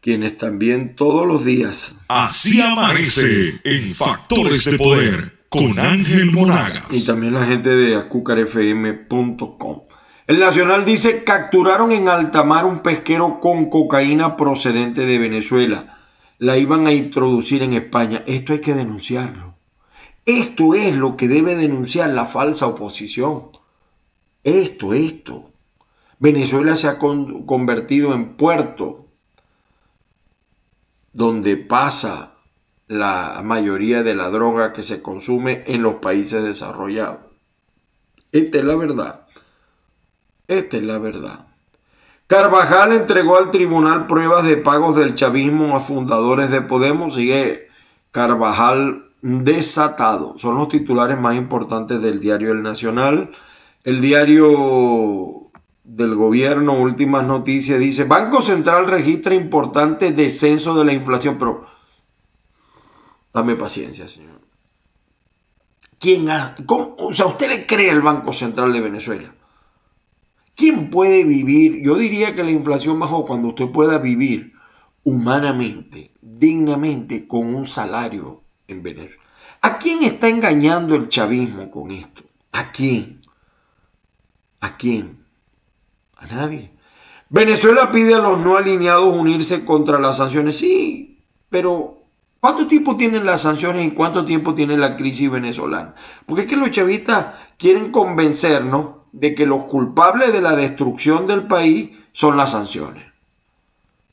quienes 0.00 0.38
también 0.38 0.96
todos 0.96 1.26
los 1.26 1.44
días. 1.44 1.98
Así 2.08 2.62
amanece 2.62 3.60
en 3.62 3.94
Factores 3.94 4.64
de 4.64 4.78
Poder 4.78 5.40
con 5.50 5.78
Ángel 5.78 6.32
Monagas. 6.32 6.86
Y 6.90 7.04
también 7.04 7.34
la 7.34 7.44
gente 7.44 7.76
de 7.76 7.94
acucarfm.com. 7.94 9.82
El 10.26 10.38
Nacional 10.38 10.86
dice, 10.86 11.24
capturaron 11.24 11.92
en 11.92 12.08
alta 12.08 12.42
mar 12.42 12.64
un 12.64 12.80
pesquero 12.80 13.38
con 13.38 13.68
cocaína 13.68 14.34
procedente 14.34 15.04
de 15.04 15.18
Venezuela. 15.18 15.98
La 16.38 16.56
iban 16.56 16.86
a 16.86 16.92
introducir 16.92 17.62
en 17.62 17.74
España. 17.74 18.24
Esto 18.26 18.54
hay 18.54 18.62
que 18.62 18.72
denunciarlo. 18.72 19.55
Esto 20.26 20.74
es 20.74 20.96
lo 20.96 21.16
que 21.16 21.28
debe 21.28 21.54
denunciar 21.54 22.10
la 22.10 22.26
falsa 22.26 22.66
oposición. 22.66 23.50
Esto, 24.42 24.92
esto. 24.92 25.50
Venezuela 26.18 26.74
se 26.74 26.88
ha 26.88 26.98
convertido 26.98 28.12
en 28.12 28.36
puerto 28.36 29.06
donde 31.12 31.56
pasa 31.56 32.32
la 32.88 33.40
mayoría 33.44 34.02
de 34.02 34.14
la 34.14 34.30
droga 34.30 34.72
que 34.72 34.82
se 34.82 35.00
consume 35.00 35.62
en 35.66 35.82
los 35.82 35.94
países 35.94 36.42
desarrollados. 36.42 37.20
Esta 38.32 38.58
es 38.58 38.64
la 38.64 38.76
verdad. 38.76 39.26
Esta 40.48 40.76
es 40.76 40.82
la 40.82 40.98
verdad. 40.98 41.46
Carvajal 42.26 42.92
entregó 42.92 43.36
al 43.36 43.52
tribunal 43.52 44.06
pruebas 44.06 44.44
de 44.44 44.56
pagos 44.56 44.96
del 44.96 45.14
chavismo 45.14 45.76
a 45.76 45.80
fundadores 45.80 46.50
de 46.50 46.62
Podemos. 46.62 47.14
Sigue 47.14 47.68
Carvajal 48.10 49.05
desatado. 49.26 50.38
Son 50.38 50.56
los 50.56 50.68
titulares 50.68 51.18
más 51.18 51.36
importantes 51.36 52.00
del 52.00 52.20
diario 52.20 52.52
El 52.52 52.62
Nacional. 52.62 53.30
El 53.82 54.00
diario 54.00 55.50
del 55.84 56.14
gobierno, 56.14 56.80
últimas 56.80 57.26
noticias, 57.26 57.78
dice, 57.78 58.04
Banco 58.04 58.40
Central 58.40 58.86
registra 58.86 59.34
importante 59.34 60.12
descenso 60.12 60.74
de 60.74 60.84
la 60.84 60.92
inflación, 60.92 61.38
pero 61.38 61.66
dame 63.32 63.54
paciencia, 63.56 64.08
señor. 64.08 64.40
¿Quién 65.98 66.28
ha, 66.30 66.54
o 66.68 67.12
sea, 67.12 67.26
¿usted 67.26 67.48
le 67.48 67.66
cree 67.66 67.90
al 67.90 68.02
Banco 68.02 68.32
Central 68.32 68.72
de 68.72 68.80
Venezuela? 68.80 69.34
¿Quién 70.54 70.90
puede 70.90 71.24
vivir? 71.24 71.82
Yo 71.82 71.96
diría 71.96 72.34
que 72.34 72.44
la 72.44 72.50
inflación 72.50 72.98
bajó 72.98 73.26
cuando 73.26 73.48
usted 73.48 73.70
pueda 73.70 73.98
vivir 73.98 74.54
humanamente, 75.04 76.12
dignamente, 76.20 77.28
con 77.28 77.54
un 77.54 77.66
salario 77.66 78.45
en 78.68 78.82
Venezuela. 78.82 79.22
¿A 79.60 79.78
quién 79.78 80.02
está 80.02 80.28
engañando 80.28 80.94
el 80.94 81.08
chavismo 81.08 81.70
con 81.70 81.90
esto? 81.90 82.22
¿A 82.52 82.70
quién? 82.72 83.22
¿A 84.60 84.76
quién? 84.76 85.24
A 86.16 86.26
nadie. 86.26 86.70
Venezuela 87.28 87.90
pide 87.90 88.14
a 88.14 88.18
los 88.18 88.38
no 88.38 88.56
alineados 88.56 89.14
unirse 89.16 89.64
contra 89.64 89.98
las 89.98 90.18
sanciones. 90.18 90.58
Sí, 90.58 91.18
pero 91.50 92.02
¿cuánto 92.40 92.66
tiempo 92.66 92.96
tienen 92.96 93.26
las 93.26 93.42
sanciones 93.42 93.86
y 93.86 93.90
cuánto 93.90 94.24
tiempo 94.24 94.54
tiene 94.54 94.76
la 94.76 94.96
crisis 94.96 95.30
venezolana? 95.30 95.94
Porque 96.24 96.42
es 96.42 96.48
que 96.48 96.56
los 96.56 96.70
chavistas 96.70 97.34
quieren 97.58 97.90
convencernos 97.90 98.96
de 99.12 99.34
que 99.34 99.46
los 99.46 99.64
culpables 99.64 100.32
de 100.32 100.40
la 100.40 100.54
destrucción 100.54 101.26
del 101.26 101.46
país 101.46 101.90
son 102.12 102.36
las 102.36 102.52
sanciones. 102.52 103.04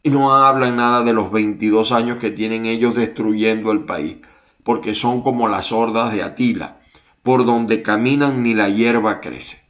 Y 0.02 0.10
no 0.10 0.34
hablan 0.34 0.76
nada 0.76 1.04
de 1.04 1.14
los 1.14 1.32
22 1.32 1.92
años 1.92 2.18
que 2.18 2.32
tienen 2.32 2.66
ellos 2.66 2.96
destruyendo 2.96 3.72
el 3.72 3.86
país, 3.86 4.18
porque 4.64 4.94
son 4.94 5.22
como 5.22 5.48
las 5.48 5.72
hordas 5.72 6.12
de 6.14 6.24
Atila, 6.24 6.80
por 7.22 7.46
donde 7.46 7.82
caminan 7.82 8.44
ni 8.44 8.54
la 8.54 8.68
hierba 8.70 9.22
crece. 9.22 9.64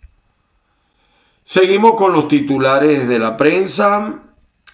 Seguimos 1.46 1.94
con 1.96 2.14
los 2.14 2.30
titulares 2.30 3.08
de 3.08 3.20
la 3.20 3.38
prensa. 3.38 4.22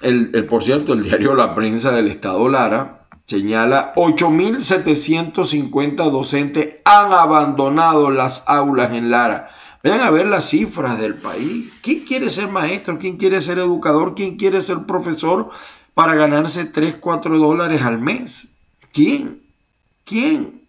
El, 0.01 0.45
por 0.45 0.63
cierto, 0.63 0.93
el 0.93 1.03
diario 1.03 1.35
La 1.35 1.53
Prensa 1.55 1.91
del 1.91 2.07
Estado 2.07 2.47
Lara 2.47 3.07
señala 3.25 3.93
8.750 3.95 6.09
docentes 6.09 6.77
han 6.85 7.11
abandonado 7.11 8.11
las 8.11 8.45
aulas 8.47 8.93
en 8.93 9.09
Lara. 9.09 9.49
Vayan 9.83 9.99
a 10.01 10.09
ver 10.09 10.27
las 10.27 10.49
cifras 10.49 10.99
del 10.99 11.15
país. 11.15 11.71
¿Quién 11.81 12.05
quiere 12.05 12.29
ser 12.29 12.49
maestro? 12.49 12.99
¿Quién 12.99 13.17
quiere 13.17 13.41
ser 13.41 13.59
educador? 13.59 14.15
¿Quién 14.15 14.37
quiere 14.37 14.61
ser 14.61 14.85
profesor 14.85 15.49
para 15.93 16.15
ganarse 16.15 16.63
3, 16.65 16.95
4 16.99 17.39
dólares 17.39 17.81
al 17.81 17.99
mes? 17.99 18.55
¿Quién? 18.93 19.38
¿Quién? 20.09 20.67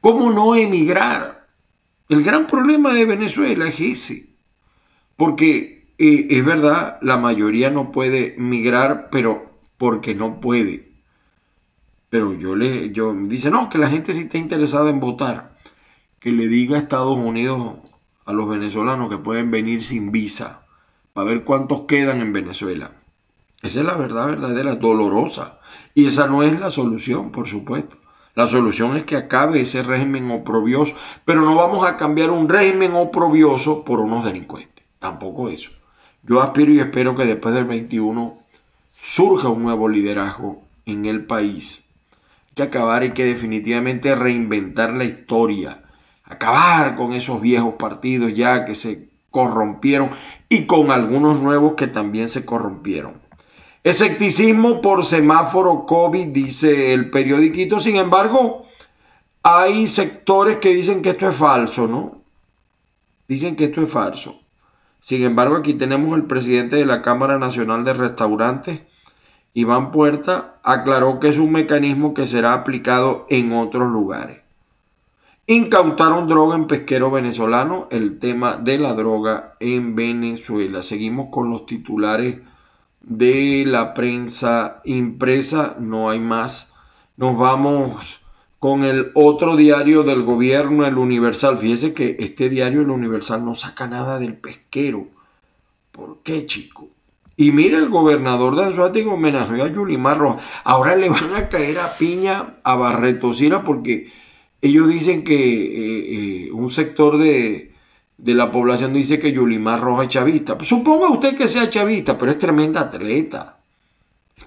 ¿Cómo 0.00 0.30
no 0.30 0.54
emigrar? 0.54 1.48
El 2.08 2.22
gran 2.22 2.46
problema 2.46 2.94
de 2.94 3.04
Venezuela 3.04 3.66
es 3.66 3.80
ese, 3.80 4.28
porque 5.16 5.88
eh, 5.98 6.28
es 6.30 6.44
verdad, 6.44 6.98
la 7.02 7.16
mayoría 7.16 7.70
no 7.70 7.90
puede 7.90 8.36
migrar, 8.38 9.08
pero 9.10 9.58
porque 9.76 10.14
no 10.14 10.40
puede. 10.40 10.92
Pero 12.10 12.32
yo 12.32 12.54
le, 12.54 12.92
yo, 12.92 13.12
dice, 13.12 13.50
no, 13.50 13.68
que 13.70 13.78
la 13.78 13.90
gente 13.90 14.14
sí 14.14 14.20
está 14.20 14.38
interesada 14.38 14.88
en 14.90 15.00
votar, 15.00 15.58
que 16.20 16.30
le 16.30 16.46
diga 16.46 16.76
a 16.76 16.80
Estados 16.80 17.16
Unidos 17.16 17.78
a 18.24 18.32
los 18.32 18.48
venezolanos 18.48 19.10
que 19.10 19.18
pueden 19.18 19.50
venir 19.50 19.82
sin 19.82 20.12
visa, 20.12 20.64
para 21.12 21.28
ver 21.28 21.42
cuántos 21.42 21.82
quedan 21.82 22.20
en 22.20 22.32
Venezuela. 22.32 22.97
Esa 23.62 23.80
es 23.80 23.86
la 23.86 23.96
verdad 23.96 24.26
verdadera, 24.26 24.76
dolorosa. 24.76 25.58
Y 25.94 26.06
esa 26.06 26.26
no 26.26 26.42
es 26.42 26.58
la 26.58 26.70
solución, 26.70 27.32
por 27.32 27.48
supuesto. 27.48 27.96
La 28.34 28.46
solución 28.46 28.96
es 28.96 29.02
que 29.04 29.16
acabe 29.16 29.60
ese 29.60 29.82
régimen 29.82 30.30
oprobioso, 30.30 30.94
pero 31.24 31.40
no 31.42 31.56
vamos 31.56 31.84
a 31.84 31.96
cambiar 31.96 32.30
un 32.30 32.48
régimen 32.48 32.92
oprobioso 32.94 33.84
por 33.84 33.98
unos 33.98 34.24
delincuentes. 34.24 34.84
Tampoco 35.00 35.48
eso. 35.48 35.70
Yo 36.22 36.40
aspiro 36.40 36.72
y 36.72 36.78
espero 36.78 37.16
que 37.16 37.26
después 37.26 37.52
del 37.52 37.64
21 37.64 38.34
surja 38.92 39.48
un 39.48 39.64
nuevo 39.64 39.88
liderazgo 39.88 40.62
en 40.86 41.04
el 41.06 41.24
país. 41.24 41.90
Hay 42.48 42.54
que 42.54 42.62
acabar 42.62 43.02
y 43.02 43.12
que 43.12 43.24
definitivamente 43.24 44.14
reinventar 44.14 44.92
la 44.92 45.04
historia. 45.04 45.82
Acabar 46.22 46.94
con 46.94 47.12
esos 47.12 47.40
viejos 47.40 47.74
partidos 47.74 48.34
ya 48.34 48.64
que 48.64 48.76
se 48.76 49.08
corrompieron 49.30 50.10
y 50.48 50.66
con 50.66 50.92
algunos 50.92 51.40
nuevos 51.40 51.74
que 51.74 51.88
también 51.88 52.28
se 52.28 52.44
corrompieron. 52.44 53.27
Escepticismo 53.84 54.80
por 54.80 55.04
semáforo 55.04 55.86
COVID, 55.86 56.28
dice 56.28 56.92
el 56.92 57.10
periodiquito. 57.10 57.78
Sin 57.78 57.96
embargo, 57.96 58.66
hay 59.42 59.86
sectores 59.86 60.56
que 60.56 60.74
dicen 60.74 61.00
que 61.00 61.10
esto 61.10 61.28
es 61.28 61.36
falso, 61.36 61.86
¿no? 61.86 62.22
Dicen 63.28 63.56
que 63.56 63.64
esto 63.64 63.82
es 63.82 63.90
falso. 63.90 64.40
Sin 65.00 65.22
embargo, 65.22 65.56
aquí 65.56 65.74
tenemos 65.74 66.16
el 66.16 66.24
presidente 66.24 66.76
de 66.76 66.86
la 66.86 67.02
Cámara 67.02 67.38
Nacional 67.38 67.84
de 67.84 67.94
Restaurantes, 67.94 68.82
Iván 69.54 69.90
Puerta, 69.90 70.58
aclaró 70.62 71.18
que 71.18 71.28
es 71.28 71.38
un 71.38 71.50
mecanismo 71.50 72.14
que 72.14 72.26
será 72.26 72.52
aplicado 72.52 73.26
en 73.30 73.52
otros 73.52 73.90
lugares. 73.90 74.38
Incautaron 75.46 76.28
droga 76.28 76.56
en 76.56 76.66
pesquero 76.66 77.10
venezolano, 77.10 77.88
el 77.90 78.18
tema 78.18 78.56
de 78.56 78.78
la 78.78 78.92
droga 78.92 79.56
en 79.60 79.94
Venezuela. 79.94 80.82
Seguimos 80.82 81.28
con 81.30 81.50
los 81.50 81.64
titulares 81.64 82.36
de 83.08 83.64
la 83.66 83.94
prensa 83.94 84.80
impresa, 84.84 85.76
no 85.80 86.10
hay 86.10 86.20
más. 86.20 86.74
Nos 87.16 87.36
vamos 87.36 88.20
con 88.58 88.84
el 88.84 89.10
otro 89.14 89.56
diario 89.56 90.02
del 90.02 90.22
gobierno, 90.22 90.86
el 90.86 90.98
Universal. 90.98 91.58
Fíjese 91.58 91.94
que 91.94 92.16
este 92.20 92.48
diario, 92.48 92.82
el 92.82 92.90
Universal, 92.90 93.44
no 93.44 93.54
saca 93.54 93.86
nada 93.86 94.18
del 94.18 94.34
pesquero. 94.34 95.08
¿Por 95.90 96.22
qué, 96.22 96.46
chico? 96.46 96.88
Y 97.36 97.52
mira, 97.52 97.78
el 97.78 97.88
gobernador 97.88 98.56
de 98.56 98.64
Anzuategui 98.64 99.08
homenajeó 99.08 99.64
a 99.64 99.68
Yulimar 99.68 100.18
Rojas. 100.18 100.44
Ahora 100.64 100.96
le 100.96 101.08
van 101.08 101.34
a 101.34 101.48
caer 101.48 101.78
a 101.78 101.96
piña 101.96 102.56
a 102.64 102.74
Barretosira 102.74 103.64
porque 103.64 104.12
ellos 104.60 104.88
dicen 104.88 105.22
que 105.22 105.36
eh, 105.36 106.46
eh, 106.46 106.52
un 106.52 106.70
sector 106.70 107.16
de, 107.16 107.67
de 108.18 108.34
la 108.34 108.50
población 108.50 108.92
dice 108.92 109.20
que 109.20 109.32
Yulimar 109.32 109.80
Roja 109.80 110.02
es 110.02 110.08
chavista. 110.10 110.58
Pues 110.58 110.68
suponga 110.68 111.08
usted 111.08 111.36
que 111.36 111.48
sea 111.48 111.70
chavista, 111.70 112.18
pero 112.18 112.32
es 112.32 112.38
tremenda 112.38 112.80
atleta. 112.80 113.58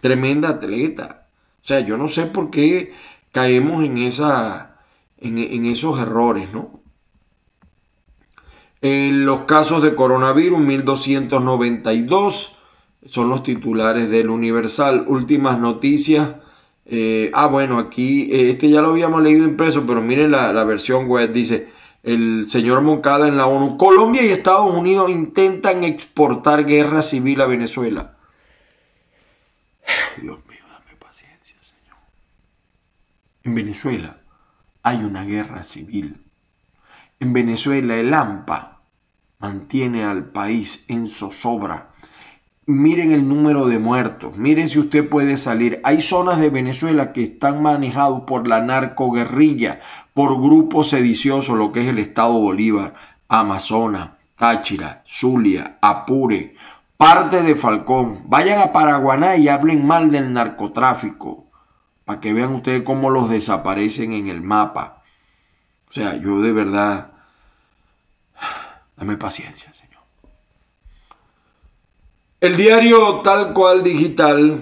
Tremenda 0.01 0.49
atleta. 0.49 1.27
O 1.63 1.67
sea, 1.67 1.79
yo 1.79 1.97
no 1.97 2.07
sé 2.07 2.25
por 2.25 2.51
qué 2.51 2.93
caemos 3.31 3.83
en, 3.83 3.97
esa, 3.97 4.75
en, 5.19 5.65
esos 5.65 5.99
errores, 5.99 6.53
¿no? 6.53 6.81
En 8.81 9.25
los 9.25 9.41
casos 9.41 9.81
de 9.83 9.95
coronavirus, 9.95 10.59
1292 10.59 12.57
son 13.05 13.29
los 13.29 13.43
titulares 13.43 14.09
del 14.09 14.29
Universal. 14.29 15.05
Últimas 15.07 15.59
noticias. 15.59 16.31
Eh, 16.85 17.31
ah, 17.33 17.47
bueno, 17.47 17.77
aquí, 17.77 18.23
eh, 18.31 18.49
este 18.49 18.69
ya 18.69 18.81
lo 18.81 18.89
habíamos 18.89 19.21
leído 19.21 19.45
impreso, 19.45 19.85
pero 19.85 20.01
miren 20.01 20.31
la, 20.31 20.51
la 20.51 20.63
versión 20.63 21.05
web. 21.07 21.31
Dice, 21.31 21.70
el 22.03 22.45
señor 22.47 22.81
Moncada 22.81 23.27
en 23.27 23.37
la 23.37 23.47
ONU. 23.47 23.77
Colombia 23.77 24.23
y 24.23 24.29
Estados 24.29 24.73
Unidos 24.73 25.09
intentan 25.09 25.83
exportar 25.83 26.65
guerra 26.65 27.01
civil 27.01 27.41
a 27.41 27.45
Venezuela. 27.45 28.17
Dios 30.21 30.39
mío, 30.47 30.63
dame 30.71 30.97
paciencia, 30.97 31.57
señor. 31.61 31.97
En 33.43 33.55
Venezuela 33.55 34.17
hay 34.83 35.03
una 35.03 35.23
guerra 35.25 35.63
civil. 35.63 36.25
En 37.19 37.33
Venezuela 37.33 37.95
el 37.95 38.13
AMPA 38.13 38.81
mantiene 39.39 40.03
al 40.03 40.25
país 40.25 40.85
en 40.87 41.07
zozobra. 41.07 41.90
Miren 42.67 43.11
el 43.11 43.27
número 43.27 43.65
de 43.65 43.79
muertos, 43.79 44.37
miren 44.37 44.69
si 44.69 44.77
usted 44.77 45.09
puede 45.09 45.37
salir. 45.37 45.81
Hay 45.83 46.01
zonas 46.03 46.39
de 46.39 46.51
Venezuela 46.51 47.11
que 47.11 47.23
están 47.23 47.63
manejados 47.63 48.21
por 48.27 48.47
la 48.47 48.61
narcoguerrilla, 48.61 49.81
por 50.13 50.39
grupos 50.39 50.89
sediciosos, 50.89 51.57
lo 51.57 51.71
que 51.71 51.81
es 51.81 51.87
el 51.87 51.97
Estado 51.97 52.33
Bolívar, 52.33 52.93
Amazonas, 53.27 54.11
Táchira, 54.35 55.01
Zulia, 55.07 55.79
Apure, 55.81 56.55
parte 56.97 57.41
de 57.41 57.55
Falcón. 57.55 58.25
Vayan 58.25 58.59
a 58.59 58.71
Paraguaná 58.71 59.37
y 59.37 59.47
hablen 59.47 59.87
mal 59.87 60.11
del 60.11 60.31
narcotráfico, 60.31 61.47
para 62.05 62.19
que 62.19 62.31
vean 62.31 62.53
ustedes 62.53 62.83
cómo 62.83 63.09
los 63.09 63.27
desaparecen 63.27 64.13
en 64.13 64.27
el 64.27 64.41
mapa. 64.41 65.01
O 65.89 65.93
sea, 65.93 66.15
yo 66.15 66.39
de 66.41 66.53
verdad, 66.53 67.11
dame 68.97 69.17
paciencia, 69.17 69.73
Señor. 69.73 69.90
El 72.41 72.57
diario 72.57 73.17
tal 73.17 73.53
cual 73.53 73.83
digital 73.83 74.61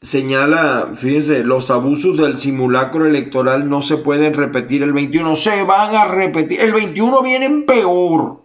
señala, 0.00 0.92
fíjense, 0.94 1.42
los 1.42 1.72
abusos 1.72 2.16
del 2.16 2.38
simulacro 2.38 3.04
electoral 3.04 3.68
no 3.68 3.82
se 3.82 3.96
pueden 3.96 4.32
repetir 4.34 4.84
el 4.84 4.92
21, 4.92 5.34
se 5.34 5.64
van 5.64 5.96
a 5.96 6.04
repetir, 6.04 6.60
el 6.60 6.72
21 6.72 7.20
viene 7.22 7.50
peor. 7.62 8.44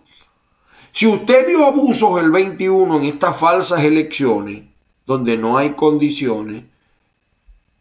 Si 0.91 1.05
usted 1.05 1.45
vio 1.45 1.67
abusos 1.67 2.19
el 2.19 2.31
21 2.31 2.97
en 2.97 3.03
estas 3.03 3.37
falsas 3.37 3.83
elecciones, 3.83 4.63
donde 5.05 5.37
no 5.37 5.55
hay 5.55 5.73
condiciones, 5.73 6.63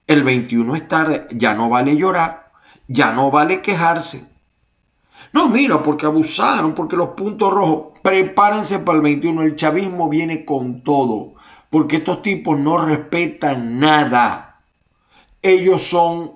el 0.06 0.22
21 0.22 0.76
es 0.76 0.86
tarde, 0.86 1.28
ya 1.30 1.54
no 1.54 1.70
vale 1.70 1.96
llorar, 1.96 2.52
ya 2.88 3.14
no 3.14 3.30
vale 3.30 3.62
quejarse. 3.62 4.28
No, 5.32 5.48
mira, 5.48 5.82
porque 5.82 6.04
abusaron, 6.04 6.74
porque 6.74 6.94
los 6.94 7.08
puntos 7.10 7.50
rojos, 7.50 7.91
prepárense 8.02 8.80
para 8.80 8.96
el 8.96 9.02
21, 9.02 9.42
el 9.42 9.56
chavismo 9.56 10.08
viene 10.08 10.44
con 10.44 10.82
todo 10.82 11.34
porque 11.72 11.96
estos 11.96 12.20
tipos 12.20 12.58
no 12.60 12.84
respetan 12.84 13.80
nada. 13.80 14.60
Ellos 15.40 15.82
son, 15.82 16.32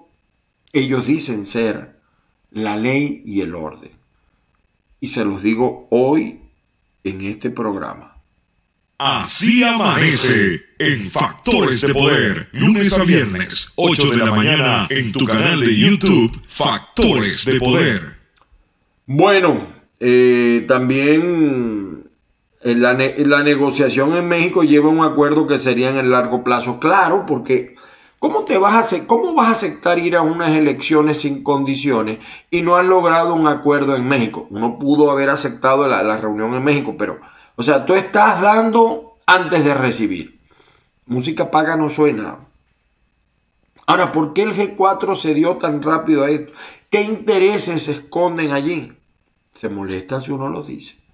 ellos 0.72 1.06
dicen 1.06 1.44
ser 1.44 2.00
la 2.50 2.78
ley 2.78 3.22
y 3.26 3.42
el 3.42 3.54
orden. 3.54 3.90
Y 4.98 5.08
se 5.08 5.26
los 5.26 5.42
digo 5.42 5.88
hoy 5.90 6.40
en 7.04 7.20
este 7.20 7.50
programa. 7.50 8.16
Así 8.96 9.62
amanece 9.62 10.62
en 10.78 11.10
Factores 11.10 11.82
de 11.82 11.92
Poder, 11.92 12.48
lunes 12.52 12.94
a 12.94 13.04
viernes, 13.04 13.74
8 13.76 14.12
de 14.12 14.16
la 14.16 14.32
mañana, 14.32 14.86
en 14.88 15.12
tu 15.12 15.26
canal 15.26 15.60
de 15.60 15.76
YouTube, 15.76 16.42
Factores 16.46 17.44
de 17.44 17.58
Poder. 17.58 18.16
Bueno, 19.04 19.75
eh, 20.00 20.64
también 20.68 22.10
la, 22.62 22.92
la, 22.94 23.42
negociación 23.42 24.14
en 24.14 24.28
México 24.28 24.62
lleva 24.62 24.88
un 24.88 25.04
acuerdo 25.04 25.46
que 25.46 25.58
sería 25.58 25.90
en 25.90 25.96
el 25.96 26.10
largo 26.10 26.42
plazo. 26.42 26.80
Claro, 26.80 27.24
porque 27.26 27.76
¿cómo, 28.18 28.44
te 28.44 28.58
vas 28.58 28.92
a, 28.92 29.06
¿cómo 29.06 29.34
vas 29.34 29.48
a 29.48 29.52
aceptar 29.52 29.98
ir 29.98 30.16
a 30.16 30.22
unas 30.22 30.50
elecciones 30.50 31.20
sin 31.20 31.42
condiciones 31.42 32.18
y 32.50 32.62
no 32.62 32.76
has 32.76 32.86
logrado 32.86 33.34
un 33.34 33.46
acuerdo 33.46 33.94
en 33.94 34.08
México? 34.08 34.46
Uno 34.50 34.78
pudo 34.78 35.10
haber 35.10 35.30
aceptado 35.30 35.86
la, 35.86 36.02
la 36.02 36.18
reunión 36.18 36.54
en 36.54 36.64
México, 36.64 36.96
pero, 36.98 37.20
o 37.56 37.62
sea, 37.62 37.86
tú 37.86 37.94
estás 37.94 38.40
dando 38.40 39.16
antes 39.26 39.64
de 39.64 39.74
recibir. 39.74 40.40
Música 41.06 41.50
paga 41.50 41.76
no 41.76 41.88
suena. 41.88 42.38
Ahora, 43.86 44.10
¿por 44.10 44.32
qué 44.32 44.42
el 44.42 44.54
G4 44.54 45.14
se 45.14 45.34
dio 45.34 45.56
tan 45.56 45.80
rápido 45.82 46.24
a 46.24 46.30
esto? 46.30 46.52
¿Qué 46.90 47.02
intereses 47.02 47.84
se 47.84 47.92
esconden 47.92 48.50
allí? 48.50 48.95
Se 49.56 49.68
molesta 49.68 50.20
si 50.20 50.30
uno 50.30 50.48
lo 50.48 50.62
dice 50.62 51.06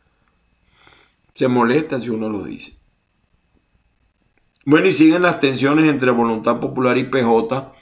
se 1.35 1.48
molesta 1.48 2.00
si 2.00 2.11
uno 2.11 2.28
lo 2.28 2.44
dice. 2.44 2.74
Bueno, 4.64 4.87
y 4.87 4.92
siguen 4.92 5.22
las 5.22 5.40
tensiones 5.40 5.87
entre 5.87 6.11
Voluntad 6.11 6.61
Popular 6.61 6.96
y 6.96 7.05
PJ, 7.05 7.72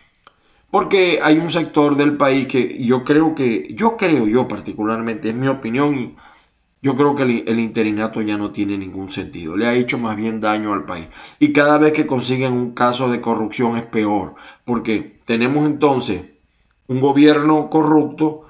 porque 0.71 1.21
hay 1.23 1.39
un 1.39 1.51
sector 1.51 1.97
del 1.97 2.17
país 2.17 2.47
que 2.47 2.83
yo 2.83 3.05
creo 3.05 3.35
que, 3.35 3.75
yo 3.75 3.97
creo 3.97 4.27
yo 4.27 4.49
particularmente, 4.49 5.29
es 5.29 5.35
mi 5.35 5.49
opinión, 5.49 5.95
y 5.95 6.17
yo 6.81 6.97
creo 6.97 7.15
que 7.15 7.25
el, 7.25 7.45
el 7.47 7.61
interinato 7.61 8.23
ya 8.23 8.39
no 8.39 8.51
tiene 8.53 8.79
ningún 8.79 9.11
sentido, 9.11 9.57
le 9.57 9.67
ha 9.67 9.75
hecho 9.75 9.99
más 9.99 10.17
bien 10.17 10.41
daño 10.41 10.73
al 10.73 10.87
país. 10.87 11.09
Y 11.39 11.53
cada 11.53 11.77
vez 11.77 11.93
que 11.93 12.07
consiguen 12.07 12.55
un 12.55 12.73
caso 12.73 13.11
de 13.11 13.21
corrupción 13.21 13.77
es 13.77 13.85
peor, 13.85 14.37
porque 14.65 15.21
tenemos 15.27 15.67
entonces 15.67 16.23
un 16.87 17.01
gobierno 17.01 17.69
corrupto, 17.69 18.47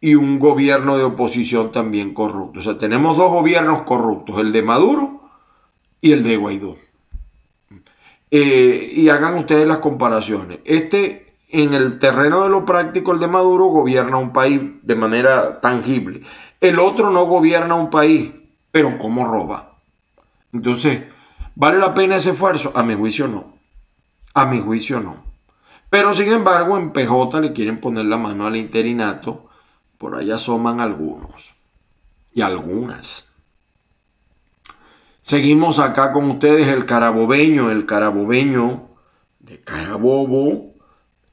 y 0.00 0.14
un 0.14 0.38
gobierno 0.38 0.96
de 0.96 1.04
oposición 1.04 1.72
también 1.72 2.14
corrupto. 2.14 2.60
O 2.60 2.62
sea, 2.62 2.78
tenemos 2.78 3.16
dos 3.16 3.30
gobiernos 3.30 3.82
corruptos, 3.82 4.38
el 4.38 4.52
de 4.52 4.62
Maduro 4.62 5.22
y 6.00 6.12
el 6.12 6.22
de 6.22 6.36
Guaidó. 6.36 6.76
Eh, 8.30 8.92
y 8.94 9.08
hagan 9.08 9.38
ustedes 9.38 9.66
las 9.66 9.78
comparaciones. 9.78 10.60
Este, 10.64 11.34
en 11.48 11.74
el 11.74 11.98
terreno 11.98 12.44
de 12.44 12.50
lo 12.50 12.64
práctico, 12.64 13.12
el 13.12 13.20
de 13.20 13.26
Maduro 13.26 13.66
gobierna 13.66 14.18
un 14.18 14.32
país 14.32 14.60
de 14.82 14.94
manera 14.94 15.60
tangible. 15.60 16.22
El 16.60 16.78
otro 16.78 17.10
no 17.10 17.24
gobierna 17.24 17.74
un 17.74 17.90
país, 17.90 18.30
pero 18.70 18.98
¿cómo 18.98 19.26
roba? 19.26 19.78
Entonces, 20.52 21.04
¿vale 21.54 21.78
la 21.78 21.94
pena 21.94 22.16
ese 22.16 22.30
esfuerzo? 22.30 22.72
A 22.74 22.82
mi 22.82 22.94
juicio 22.94 23.28
no. 23.28 23.54
A 24.34 24.44
mi 24.46 24.60
juicio 24.60 25.00
no. 25.00 25.24
Pero 25.90 26.14
sin 26.14 26.28
embargo, 26.28 26.76
en 26.76 26.92
PJ 26.92 27.40
le 27.40 27.52
quieren 27.52 27.80
poner 27.80 28.04
la 28.04 28.18
mano 28.18 28.46
al 28.46 28.56
interinato 28.56 29.47
por 29.98 30.14
allá 30.14 30.36
asoman 30.36 30.80
algunos 30.80 31.54
y 32.32 32.40
algunas. 32.40 33.34
Seguimos 35.20 35.78
acá 35.78 36.12
con 36.12 36.30
ustedes 36.30 36.68
el 36.68 36.86
carabobeño. 36.86 37.70
El 37.70 37.84
carabobeño 37.84 38.88
de 39.40 39.60
Carabobo 39.60 40.74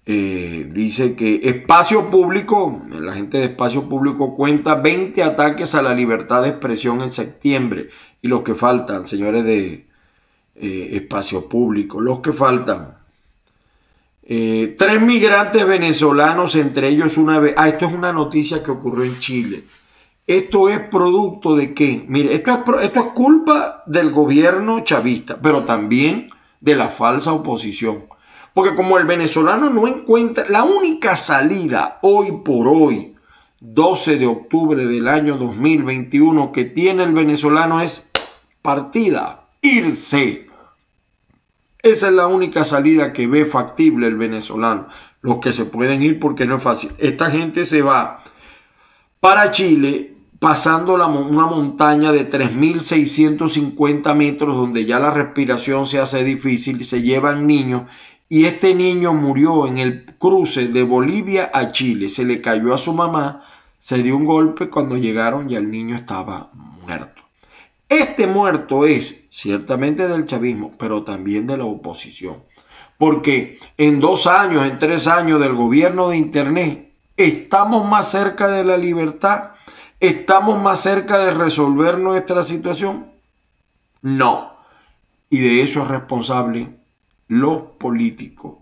eh, 0.05 0.69
dice 0.71 1.15
que 1.15 1.41
espacio 1.43 2.11
público, 2.11 2.81
la 2.89 3.13
gente 3.13 3.37
de 3.37 3.45
espacio 3.45 3.87
público 3.87 4.35
cuenta 4.35 4.75
20 4.75 5.23
ataques 5.23 5.75
a 5.75 5.81
la 5.81 5.93
libertad 5.93 6.43
de 6.43 6.49
expresión 6.49 7.01
en 7.01 7.09
septiembre. 7.09 7.89
Y 8.21 8.27
los 8.27 8.41
que 8.41 8.55
faltan, 8.55 9.07
señores 9.07 9.45
de 9.45 9.87
eh, 10.55 10.89
espacio 10.93 11.47
público, 11.47 12.01
los 12.01 12.19
que 12.19 12.33
faltan. 12.33 12.94
Eh, 14.27 14.75
tres 14.77 14.99
migrantes 15.01 15.67
venezolanos, 15.67 16.55
entre 16.55 16.89
ellos 16.89 17.17
una 17.17 17.39
vez. 17.39 17.53
Ah, 17.57 17.69
esto 17.69 17.85
es 17.85 17.93
una 17.93 18.11
noticia 18.11 18.63
que 18.63 18.71
ocurrió 18.71 19.03
en 19.03 19.19
Chile. 19.19 19.63
Esto 20.25 20.69
es 20.69 20.79
producto 20.79 21.55
de 21.55 21.75
qué? 21.75 22.03
Mire, 22.07 22.33
esto 22.33 22.51
es, 22.51 22.83
esto 22.85 22.99
es 22.99 23.05
culpa 23.13 23.83
del 23.85 24.11
gobierno 24.11 24.79
chavista, 24.79 25.37
pero 25.39 25.65
también 25.65 26.29
de 26.59 26.75
la 26.75 26.89
falsa 26.89 27.31
oposición. 27.33 28.05
Porque 28.55 28.73
como 28.73 28.97
el 28.97 29.05
venezolano 29.05 29.69
no 29.69 29.87
encuentra 29.87 30.45
la 30.49 30.63
única 30.63 31.15
salida 31.15 31.99
hoy 32.01 32.39
por 32.43 32.67
hoy, 32.67 33.15
12 33.59 34.17
de 34.17 34.25
octubre 34.25 34.85
del 34.87 35.07
año 35.07 35.37
2021, 35.37 36.51
que 36.51 36.65
tiene 36.65 37.03
el 37.03 37.13
venezolano 37.13 37.81
es 37.81 38.09
partida, 38.63 39.45
irse. 39.61 40.44
Esa 41.85 42.07
es 42.07 42.13
la 42.13 42.25
única 42.25 42.63
salida 42.63 43.13
que 43.13 43.27
ve 43.27 43.45
factible 43.45 44.07
el 44.07 44.17
venezolano. 44.17 44.87
Los 45.21 45.37
que 45.37 45.53
se 45.53 45.65
pueden 45.65 46.01
ir 46.01 46.19
porque 46.19 46.47
no 46.47 46.55
es 46.55 46.63
fácil. 46.63 46.89
Esta 46.97 47.29
gente 47.29 47.63
se 47.67 47.83
va 47.83 48.23
para 49.19 49.51
Chile 49.51 50.15
pasando 50.39 50.97
la, 50.97 51.05
una 51.05 51.45
montaña 51.45 52.11
de 52.11 52.27
3.650 52.27 54.15
metros 54.15 54.57
donde 54.57 54.85
ya 54.85 54.97
la 54.97 55.11
respiración 55.11 55.85
se 55.85 55.99
hace 55.99 56.23
difícil, 56.23 56.83
se 56.85 57.03
llevan 57.03 57.45
niños 57.45 57.83
y 58.29 58.45
este 58.45 58.73
niño 58.73 59.13
murió 59.13 59.67
en 59.67 59.77
el 59.77 60.05
cruce 60.17 60.69
de 60.69 60.81
Bolivia 60.81 61.51
a 61.53 61.71
Chile. 61.71 62.09
Se 62.09 62.25
le 62.25 62.41
cayó 62.41 62.73
a 62.73 62.79
su 62.79 62.93
mamá, 62.93 63.45
se 63.79 64.01
dio 64.01 64.17
un 64.17 64.25
golpe 64.25 64.71
cuando 64.71 64.97
llegaron 64.97 65.51
y 65.51 65.55
el 65.55 65.69
niño 65.69 65.95
estaba 65.95 66.49
muerto. 66.81 67.24
Este 67.89 68.25
muerto 68.27 68.85
es 68.85 69.25
ciertamente 69.29 70.07
del 70.07 70.25
chavismo, 70.25 70.73
pero 70.77 71.03
también 71.03 71.45
de 71.45 71.57
la 71.57 71.65
oposición. 71.65 72.43
Porque 72.97 73.59
en 73.77 73.99
dos 73.99 74.25
años, 74.25 74.65
en 74.65 74.79
tres 74.79 75.07
años 75.07 75.39
del 75.39 75.53
gobierno 75.53 76.09
de 76.09 76.17
Internet, 76.17 76.91
estamos 77.17 77.87
más 77.87 78.09
cerca 78.09 78.47
de 78.47 78.63
la 78.63 78.77
libertad, 78.77 79.51
estamos 79.99 80.61
más 80.61 80.81
cerca 80.81 81.19
de 81.19 81.31
resolver 81.31 81.99
nuestra 81.99 82.41
situación. 82.43 83.07
No. 84.01 84.53
Y 85.29 85.39
de 85.39 85.61
eso 85.61 85.83
es 85.83 85.87
responsable 85.89 86.69
los 87.27 87.63
políticos. 87.77 88.57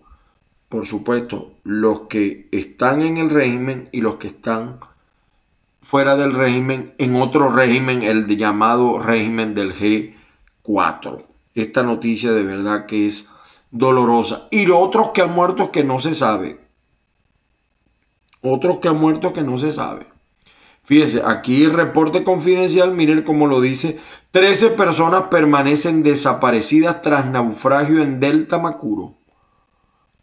Por 0.68 0.86
supuesto, 0.86 1.52
los 1.62 2.02
que 2.02 2.48
están 2.50 3.02
en 3.02 3.18
el 3.18 3.30
régimen 3.30 3.88
y 3.92 4.00
los 4.00 4.16
que 4.16 4.28
están 4.28 4.80
fuera 5.84 6.16
del 6.16 6.32
régimen, 6.32 6.94
en 6.98 7.14
otro 7.16 7.50
régimen, 7.50 8.02
el 8.02 8.26
llamado 8.36 8.98
régimen 8.98 9.54
del 9.54 9.74
G4. 9.74 11.24
Esta 11.54 11.82
noticia 11.82 12.32
de 12.32 12.42
verdad 12.42 12.86
que 12.86 13.06
es 13.06 13.28
dolorosa. 13.70 14.48
Y 14.50 14.66
los 14.66 14.78
otros 14.80 15.10
que 15.12 15.22
han 15.22 15.34
muerto 15.34 15.70
que 15.70 15.84
no 15.84 16.00
se 16.00 16.14
sabe. 16.14 16.58
Otros 18.40 18.78
que 18.78 18.88
han 18.88 18.98
muerto 18.98 19.32
que 19.32 19.42
no 19.42 19.58
se 19.58 19.72
sabe. 19.72 20.06
Fíjense, 20.84 21.22
aquí 21.24 21.64
el 21.64 21.72
reporte 21.72 22.24
confidencial, 22.24 22.92
miren 22.92 23.22
cómo 23.22 23.46
lo 23.46 23.60
dice. 23.60 24.00
13 24.30 24.70
personas 24.70 25.24
permanecen 25.30 26.02
desaparecidas 26.02 27.02
tras 27.02 27.26
naufragio 27.26 28.02
en 28.02 28.20
Delta 28.20 28.58
Macuro. 28.58 29.14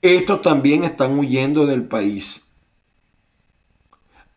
Estos 0.02 0.42
también 0.42 0.84
están 0.84 1.18
huyendo 1.18 1.68
del 1.68 1.88
país. 1.88 2.41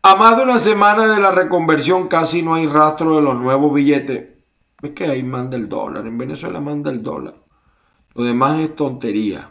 A 0.07 0.15
más 0.15 0.37
de 0.37 0.43
una 0.43 0.59
semana 0.59 1.07
de 1.07 1.19
la 1.19 1.31
reconversión 1.31 2.07
casi 2.07 2.43
no 2.43 2.53
hay 2.53 2.67
rastro 2.67 3.15
de 3.15 3.23
los 3.23 3.37
nuevos 3.37 3.73
billetes. 3.73 4.35
Es 4.83 4.91
que 4.91 5.05
ahí 5.05 5.23
manda 5.23 5.57
el 5.57 5.67
dólar, 5.67 6.05
en 6.05 6.15
Venezuela 6.15 6.61
manda 6.61 6.91
el 6.91 7.01
dólar. 7.01 7.33
Lo 8.13 8.23
demás 8.23 8.59
es 8.59 8.75
tontería. 8.75 9.49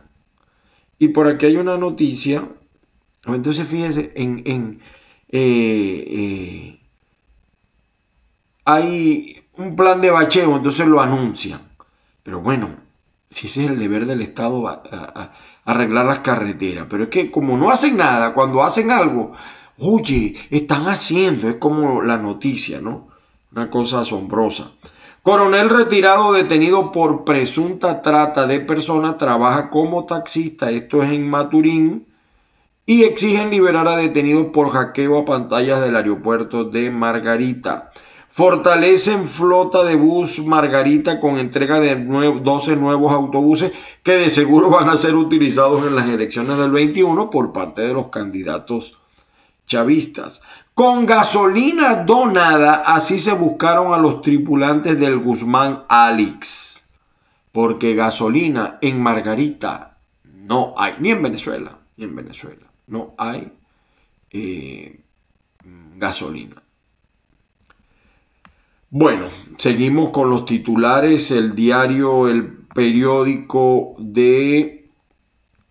Y 0.97 1.09
por 1.09 1.27
aquí 1.27 1.47
hay 1.47 1.57
una 1.57 1.77
noticia. 1.77 2.45
Entonces 3.27 3.67
fíjese, 3.67 4.13
en, 4.15 4.45
en 4.47 4.81
eh, 5.29 6.05
eh, 6.07 6.81
hay 8.65 9.45
un 9.55 9.75
plan 9.75 10.01
de 10.01 10.13
bacheo, 10.13 10.55
entonces 10.55 10.87
lo 10.87 11.01
anuncian. 11.01 11.63
Pero 12.23 12.43
bueno, 12.43 12.77
si 13.29 13.49
ese 13.49 13.65
es 13.65 13.71
el 13.73 13.79
deber 13.81 14.07
del 14.07 14.23
Estado 14.23 14.85
arreglar 15.65 16.07
las 16.07 16.21
carreteras. 16.21 16.87
Pero 16.89 17.03
es 17.03 17.09
que 17.09 17.33
como 17.33 17.59
no 17.59 17.73
hacen 17.73 17.97
nada, 17.97 18.35
cuando 18.35 18.63
hacen 18.63 18.93
algo, 18.93 19.33
oye, 19.79 20.35
están 20.51 20.89
haciendo, 20.89 21.49
es 21.49 21.57
como 21.57 22.03
la 22.03 22.19
noticia, 22.19 22.81
¿no? 22.81 23.09
Una 23.53 23.71
cosa 23.71 24.01
asombrosa. 24.01 24.73
Coronel 25.23 25.71
retirado 25.71 26.33
detenido 26.33 26.93
por 26.93 27.25
presunta 27.25 28.03
trata 28.03 28.47
de 28.47 28.61
personas 28.61 29.17
trabaja 29.17 29.71
como 29.71 30.05
taxista, 30.05 30.71
esto 30.71 31.03
es 31.03 31.11
en 31.11 31.29
Maturín, 31.29 32.07
y 32.87 33.05
exigen 33.05 33.49
liberar 33.49 33.89
a 33.89 33.97
detenidos 33.97 34.49
por 34.53 34.69
hackeo 34.71 35.19
a 35.19 35.25
pantallas 35.25 35.81
del 35.81 35.97
aeropuerto 35.97 36.65
de 36.65 36.91
Margarita. 36.91 37.91
Fortalecen 38.29 39.27
flota 39.27 39.85
de 39.85 39.97
bus 39.97 40.41
Margarita 40.41 41.21
con 41.21 41.39
entrega 41.39 41.81
de 41.81 41.95
12 41.95 42.77
nuevos 42.77 43.13
autobuses 43.13 43.73
que 44.03 44.13
de 44.13 44.29
seguro 44.29 44.71
van 44.71 44.91
a 44.91 44.97
ser 44.97 45.15
utilizados 45.15 45.87
en 45.87 45.97
las 45.97 46.09
elecciones 46.09 46.59
del 46.59 46.73
21 46.73 47.31
por 47.31 47.53
parte 47.53 47.83
de 47.83 47.95
los 47.95 48.09
candidatos 48.09 48.99
chavistas. 49.67 50.43
Con 50.75 51.07
gasolina 51.07 52.05
donada, 52.05 52.83
así 52.87 53.19
se 53.19 53.33
buscaron 53.33 53.95
a 53.95 53.99
los 53.99 54.23
tripulantes 54.23 54.99
del 54.99 55.19
Guzmán 55.19 55.85
Alex. 55.89 56.89
Porque 57.53 57.95
gasolina 57.95 58.79
en 58.81 59.01
Margarita 59.01 59.99
no 60.25 60.75
hay, 60.77 60.95
ni 60.99 61.11
en 61.11 61.23
Venezuela, 61.23 61.79
ni 61.97 62.05
en 62.05 62.17
Venezuela, 62.17 62.67
no 62.89 63.15
hay 63.17 63.53
eh, 64.31 65.01
gasolina. 65.97 66.65
Bueno, 68.91 69.29
seguimos 69.57 70.11
con 70.11 70.31
los 70.31 70.45
titulares. 70.45 71.31
El 71.31 71.55
diario, 71.55 72.29
el 72.29 72.47
periódico 72.75 73.97
de 73.99 74.89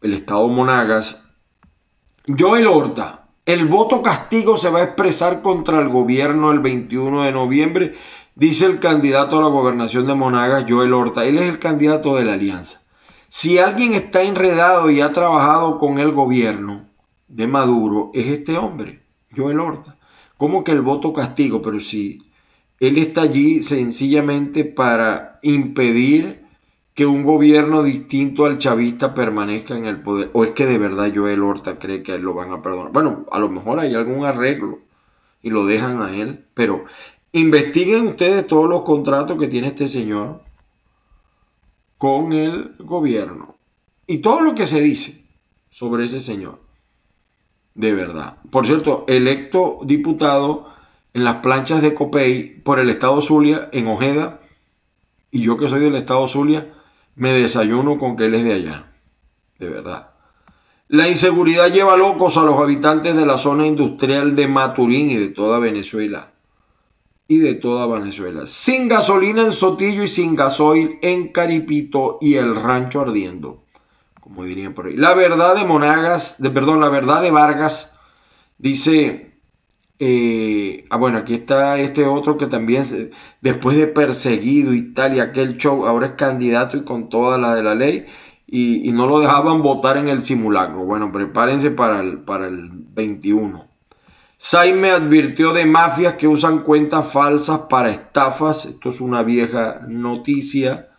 el 0.01 0.13
Estado 0.13 0.47
Monagas. 0.49 1.25
Joel 2.27 2.67
Horta, 2.67 3.22
el 3.45 3.65
voto 3.65 4.01
castigo 4.01 4.55
se 4.55 4.69
va 4.69 4.79
a 4.79 4.83
expresar 4.83 5.41
contra 5.41 5.81
el 5.81 5.89
gobierno 5.89 6.51
el 6.51 6.59
21 6.59 7.23
de 7.23 7.31
noviembre, 7.33 7.93
dice 8.35 8.65
el 8.65 8.79
candidato 8.79 9.37
a 9.37 9.41
la 9.41 9.49
gobernación 9.49 10.07
de 10.07 10.15
Monagas, 10.15 10.65
Joel 10.67 10.93
Horta. 10.93 11.25
Él 11.25 11.37
es 11.37 11.49
el 11.49 11.59
candidato 11.59 12.15
de 12.15 12.23
la 12.23 12.33
alianza. 12.33 12.81
Si 13.27 13.57
alguien 13.57 13.93
está 13.93 14.23
enredado 14.23 14.89
y 14.89 15.01
ha 15.01 15.11
trabajado 15.11 15.77
con 15.77 15.99
el 15.99 16.11
gobierno 16.11 16.87
de 17.27 17.47
Maduro, 17.47 18.11
es 18.13 18.27
este 18.27 18.57
hombre, 18.57 19.03
Joel 19.35 19.59
Horta. 19.59 19.97
¿Cómo 20.37 20.63
que 20.63 20.71
el 20.71 20.81
voto 20.81 21.11
castigo? 21.11 21.61
Pero 21.61 21.79
si 21.79 22.31
él 22.79 22.97
está 22.97 23.23
allí 23.23 23.61
sencillamente 23.63 24.63
para 24.63 25.39
impedir 25.41 26.42
que 26.93 27.05
un 27.05 27.23
gobierno 27.23 27.81
distinto 27.81 28.45
al 28.45 28.59
chavista 28.59 29.13
permanezca 29.13 29.75
en 29.75 29.85
el 29.85 30.01
poder. 30.01 30.29
O 30.33 30.43
es 30.43 30.51
que 30.51 30.65
de 30.65 30.77
verdad 30.77 31.11
Joel 31.13 31.41
Horta 31.41 31.79
cree 31.79 32.03
que 32.03 32.17
lo 32.19 32.33
van 32.33 32.51
a 32.51 32.61
perdonar. 32.61 32.91
Bueno, 32.91 33.25
a 33.31 33.39
lo 33.39 33.49
mejor 33.49 33.79
hay 33.79 33.95
algún 33.95 34.25
arreglo 34.25 34.79
y 35.41 35.49
lo 35.49 35.65
dejan 35.65 36.01
a 36.01 36.15
él. 36.15 36.45
Pero 36.53 36.85
investiguen 37.31 38.07
ustedes 38.07 38.45
todos 38.45 38.69
los 38.69 38.83
contratos 38.83 39.39
que 39.39 39.47
tiene 39.47 39.69
este 39.69 39.87
señor 39.87 40.41
con 41.97 42.33
el 42.33 42.75
gobierno. 42.79 43.55
Y 44.05 44.19
todo 44.19 44.41
lo 44.41 44.53
que 44.53 44.67
se 44.67 44.81
dice 44.81 45.25
sobre 45.69 46.05
ese 46.05 46.19
señor. 46.19 46.59
De 47.73 47.93
verdad. 47.93 48.37
Por 48.51 48.67
cierto, 48.67 49.03
electo 49.07 49.79
diputado 49.83 50.67
en 51.13 51.23
las 51.23 51.37
planchas 51.37 51.81
de 51.81 51.95
Copey 51.95 52.61
por 52.63 52.79
el 52.79 52.91
estado 52.91 53.19
Zulia, 53.21 53.69
en 53.71 53.87
Ojeda, 53.87 54.41
y 55.31 55.41
yo 55.41 55.57
que 55.57 55.69
soy 55.69 55.79
del 55.79 55.95
estado 55.95 56.27
Zulia, 56.27 56.71
me 57.15 57.33
desayuno 57.33 57.97
con 57.99 58.15
que 58.15 58.25
él 58.25 58.35
es 58.35 58.43
de 58.43 58.53
allá. 58.53 58.91
De 59.59 59.69
verdad. 59.69 60.09
La 60.87 61.07
inseguridad 61.07 61.71
lleva 61.71 61.95
locos 61.95 62.37
a 62.37 62.43
los 62.43 62.59
habitantes 62.59 63.15
de 63.15 63.25
la 63.25 63.37
zona 63.37 63.65
industrial 63.65 64.35
de 64.35 64.47
Maturín 64.47 65.09
y 65.09 65.15
de 65.15 65.29
toda 65.29 65.59
Venezuela. 65.59 66.33
Y 67.27 67.39
de 67.39 67.55
toda 67.55 67.87
Venezuela. 67.87 68.45
Sin 68.45 68.87
gasolina 68.87 69.41
en 69.41 69.51
Sotillo 69.51 70.03
y 70.03 70.07
sin 70.07 70.35
gasoil 70.35 70.99
en 71.01 71.29
Caripito 71.29 72.17
y 72.21 72.35
el 72.35 72.55
rancho 72.55 73.01
ardiendo. 73.01 73.63
Como 74.19 74.43
dirían 74.43 74.73
por 74.73 74.87
ahí. 74.87 74.95
La 74.95 75.13
verdad 75.13 75.55
de 75.55 75.65
Monagas, 75.65 76.41
de, 76.41 76.49
perdón, 76.49 76.79
la 76.79 76.89
verdad 76.89 77.21
de 77.21 77.31
Vargas 77.31 77.97
dice 78.57 79.32
eh, 80.05 80.85
ah, 80.89 80.97
bueno, 80.97 81.19
aquí 81.19 81.33
está 81.33 81.79
este 81.79 82.05
otro 82.05 82.37
que 82.37 82.47
también, 82.47 82.83
después 83.39 83.77
de 83.77 83.87
perseguido 83.87 84.73
y 84.73 84.93
tal, 84.93 85.15
y 85.15 85.21
aquel 85.21 85.55
show, 85.55 85.85
ahora 85.85 86.07
es 86.07 86.11
candidato 86.13 86.75
y 86.75 86.83
con 86.83 87.07
toda 87.07 87.37
la 87.37 87.55
de 87.55 87.63
la 87.63 87.73
ley, 87.73 88.05
y, 88.45 88.91
no 88.91 89.07
lo 89.07 89.21
dejaban 89.21 89.61
votar 89.61 89.95
en 89.95 90.09
el 90.09 90.21
simulacro. 90.21 90.83
Bueno, 90.83 91.09
prepárense 91.13 91.71
para 91.71 92.01
el, 92.01 92.19
para 92.19 92.47
el 92.47 92.69
21. 92.69 93.65
Saime 94.37 94.91
advirtió 94.91 95.53
de 95.53 95.65
mafias 95.65 96.15
que 96.15 96.27
usan 96.27 96.63
cuentas 96.63 97.09
falsas 97.09 97.61
para 97.69 97.89
estafas. 97.89 98.65
Esto 98.65 98.89
es 98.89 98.99
una 98.99 99.23
vieja 99.23 99.79
noticia. 99.87 100.89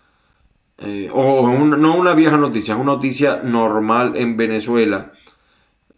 Eh, 0.79 1.11
o 1.13 1.47
no 1.59 1.95
una 1.95 2.15
vieja 2.15 2.39
noticia, 2.39 2.73
es 2.73 2.81
una 2.81 2.95
noticia 2.95 3.43
normal 3.45 4.17
en 4.17 4.39
Venezuela. 4.39 5.13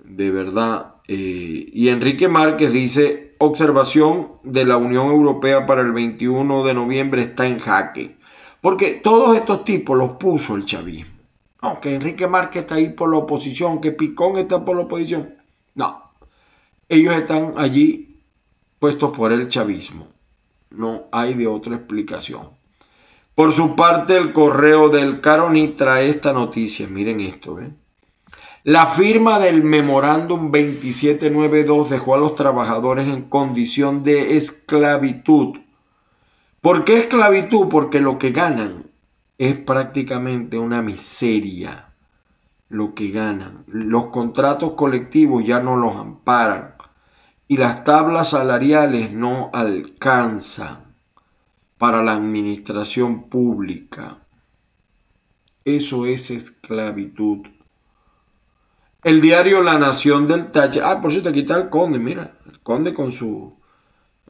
De 0.02 0.32
verdad. 0.32 0.95
Eh, 1.08 1.70
y 1.72 1.88
Enrique 1.88 2.28
Márquez 2.28 2.72
dice, 2.72 3.34
observación 3.38 4.32
de 4.42 4.64
la 4.64 4.76
Unión 4.76 5.08
Europea 5.08 5.66
para 5.66 5.82
el 5.82 5.92
21 5.92 6.64
de 6.64 6.74
noviembre 6.74 7.22
está 7.22 7.46
en 7.46 7.58
jaque. 7.58 8.16
Porque 8.60 8.94
todos 8.94 9.36
estos 9.36 9.64
tipos 9.64 9.96
los 9.96 10.12
puso 10.12 10.56
el 10.56 10.64
chavismo. 10.64 11.12
No, 11.62 11.80
que 11.80 11.94
Enrique 11.94 12.26
Márquez 12.26 12.62
está 12.62 12.76
ahí 12.76 12.90
por 12.90 13.10
la 13.10 13.18
oposición, 13.18 13.80
que 13.80 13.92
Picón 13.92 14.38
está 14.38 14.64
por 14.64 14.76
la 14.76 14.82
oposición. 14.82 15.34
No, 15.74 16.02
ellos 16.88 17.14
están 17.14 17.54
allí 17.56 18.20
puestos 18.78 19.16
por 19.16 19.32
el 19.32 19.48
chavismo. 19.48 20.08
No 20.70 21.04
hay 21.12 21.34
de 21.34 21.46
otra 21.46 21.76
explicación. 21.76 22.50
Por 23.34 23.52
su 23.52 23.76
parte, 23.76 24.16
el 24.16 24.32
correo 24.32 24.88
del 24.88 25.20
Caroni 25.20 25.68
trae 25.68 26.08
esta 26.08 26.32
noticia. 26.32 26.86
Miren 26.88 27.20
esto, 27.20 27.56
¿ven? 27.56 27.76
La 28.66 28.86
firma 28.86 29.38
del 29.38 29.62
memorándum 29.62 30.50
2792 30.50 31.88
dejó 31.88 32.16
a 32.16 32.18
los 32.18 32.34
trabajadores 32.34 33.06
en 33.06 33.22
condición 33.22 34.02
de 34.02 34.36
esclavitud. 34.36 35.58
¿Por 36.60 36.84
qué 36.84 36.98
esclavitud? 36.98 37.68
Porque 37.68 38.00
lo 38.00 38.18
que 38.18 38.32
ganan 38.32 38.90
es 39.38 39.56
prácticamente 39.56 40.58
una 40.58 40.82
miseria. 40.82 41.92
Lo 42.68 42.92
que 42.94 43.10
ganan. 43.10 43.62
Los 43.68 44.06
contratos 44.06 44.72
colectivos 44.72 45.44
ya 45.44 45.60
no 45.60 45.76
los 45.76 45.94
amparan 45.94 46.74
y 47.46 47.58
las 47.58 47.84
tablas 47.84 48.30
salariales 48.30 49.12
no 49.12 49.48
alcanzan 49.52 50.92
para 51.78 52.02
la 52.02 52.14
administración 52.14 53.28
pública. 53.28 54.26
Eso 55.64 56.04
es 56.04 56.32
esclavitud. 56.32 57.46
El 59.06 59.20
diario 59.20 59.62
La 59.62 59.78
Nación 59.78 60.26
del 60.26 60.50
Táchira. 60.50 60.90
Ah, 60.90 61.00
por 61.00 61.12
cierto, 61.12 61.28
aquí 61.28 61.38
está 61.38 61.56
el 61.56 61.68
conde, 61.68 62.00
mira. 62.00 62.38
El 62.44 62.58
conde 62.58 62.92
con 62.92 63.12
su. 63.12 63.54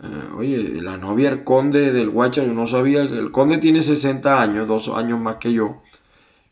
Eh, 0.02 0.34
oye, 0.36 0.82
la 0.82 0.98
novia 0.98 1.30
el 1.30 1.44
conde 1.44 1.94
del 1.94 2.10
Guacha, 2.10 2.44
yo 2.44 2.52
no 2.52 2.66
sabía. 2.66 3.00
El 3.00 3.32
conde 3.32 3.56
tiene 3.56 3.80
60 3.80 4.38
años, 4.38 4.68
dos 4.68 4.90
años 4.90 5.18
más 5.18 5.36
que 5.36 5.54
yo. 5.54 5.80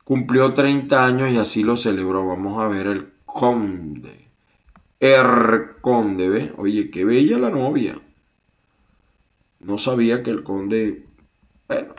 Cumplió 0.05 0.55
30 0.55 1.05
años 1.05 1.33
y 1.33 1.37
así 1.37 1.65
lo 1.65 1.77
celebró. 1.77 2.27
Vamos 2.27 2.65
a 2.65 2.69
ver 2.69 2.87
el 2.87 3.11
conde. 3.27 4.31
El 5.01 5.75
conde, 5.83 6.31
¿ve? 6.31 6.55
Oye, 6.57 6.91
qué 6.91 7.05
bella 7.05 7.37
la 7.37 7.51
novia. 7.51 8.01
No 9.61 9.77
sabía 9.77 10.23
que 10.23 10.31
el 10.31 10.43
conde. 10.43 11.05
Bueno. 11.69 11.93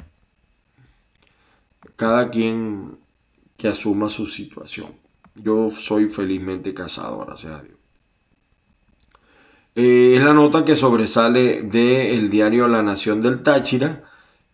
Cada 1.96 2.32
quien 2.32 2.98
que 3.58 3.68
asuma 3.68 4.10
su 4.10 4.26
situación. 4.26 5.05
Yo 5.36 5.70
soy 5.70 6.10
felizmente 6.10 6.74
casado, 6.74 7.26
gracias 7.26 7.54
a 7.54 7.64
Dios. 7.64 7.76
Eh, 9.76 10.16
es 10.16 10.24
la 10.24 10.34
nota 10.34 10.64
que 10.64 10.78
sobresale 10.78 11.62
del 11.62 12.30
diario 12.30 12.68
La 12.70 12.82
Nación 12.82 13.22
del 13.22 13.44
Táchira. 13.44 14.04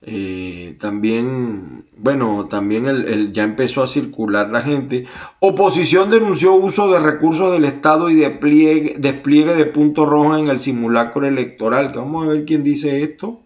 Eh, 0.04 0.78
también, 0.80 1.86
bueno, 1.96 2.48
también 2.50 2.88
el, 2.88 3.32
ya 3.32 3.44
empezó 3.44 3.84
a 3.84 3.88
circular 3.88 4.50
la 4.50 4.64
gente. 4.64 5.06
Oposición 5.40 6.10
denunció 6.10 6.56
uso 6.56 6.92
de 6.92 7.00
recursos 7.00 7.52
del 7.52 7.66
Estado 7.66 8.10
y 8.10 8.16
despliegue, 8.16 8.96
despliegue 8.98 9.54
de 9.54 9.68
puntos 9.68 10.10
rojos 10.10 10.40
en 10.40 10.48
el 10.48 10.58
simulacro 10.58 11.28
electoral. 11.28 11.92
Vamos 11.96 12.26
a 12.26 12.30
ver 12.30 12.46
quién 12.46 12.64
dice 12.64 13.04
esto. 13.04 13.42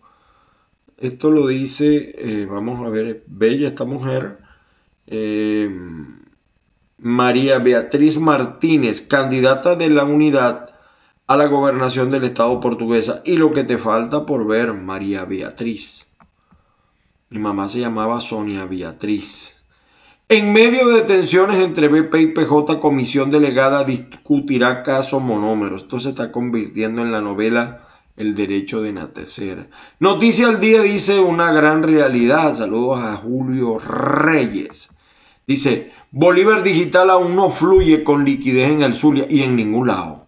Esto 0.98 1.30
lo 1.30 1.48
dice, 1.48 2.16
eh, 2.18 2.48
vamos 2.50 2.86
a 2.86 2.90
ver, 2.90 3.26
bella 3.28 3.68
esta 3.68 3.84
mujer. 3.84 4.40
María 6.98 7.60
Beatriz 7.60 8.18
Martínez, 8.18 9.02
candidata 9.02 9.76
de 9.76 9.90
la 9.90 10.06
unidad 10.06 10.70
a 11.28 11.38
la 11.38 11.48
gobernación 11.48 12.12
del 12.12 12.24
Estado 12.24 12.60
portuguesa. 12.60 13.22
Y 13.26 13.38
lo 13.38 13.52
que 13.52 13.64
te 13.64 13.78
falta 13.78 14.26
por 14.26 14.48
ver, 14.48 14.74
María 14.74 15.26
Beatriz. 15.26 16.14
Mi 17.30 17.40
mamá 17.40 17.68
se 17.68 17.80
llamaba 17.80 18.20
Sonia 18.20 18.66
Beatriz. 18.66 19.62
En 20.30 20.54
medio 20.54 20.88
de 20.90 21.02
tensiones 21.02 21.64
entre 21.64 21.88
BP 21.88 22.16
y 22.16 22.28
PJ, 22.28 22.80
Comisión 22.80 23.30
Delegada 23.30 23.84
discutirá 23.84 24.82
caso 24.82 25.20
monómeros. 25.20 25.84
Esto 25.84 26.00
se 26.00 26.10
está 26.10 26.32
convirtiendo 26.32 27.02
en 27.02 27.12
la 27.12 27.22
novela 27.22 27.88
El 28.16 28.34
Derecho 28.34 28.82
de 28.82 28.94
Natecer. 28.94 29.70
Noticia 30.00 30.48
al 30.48 30.60
día 30.60 30.82
dice 30.82 31.20
una 31.20 31.52
gran 31.52 31.84
realidad. 31.84 32.56
Saludos 32.56 33.00
a 33.00 33.16
Julio 33.18 33.78
Reyes. 33.78 34.96
Dice, 35.46 35.92
Bolívar 36.18 36.64
Digital 36.64 37.10
aún 37.10 37.36
no 37.36 37.50
fluye 37.50 38.06
con 38.06 38.24
liquidez 38.24 38.72
en 38.72 38.84
el 38.84 38.96
Zulia 38.96 39.28
y 39.30 39.42
en 39.42 39.58
ningún 39.58 39.88
lado 39.88 40.28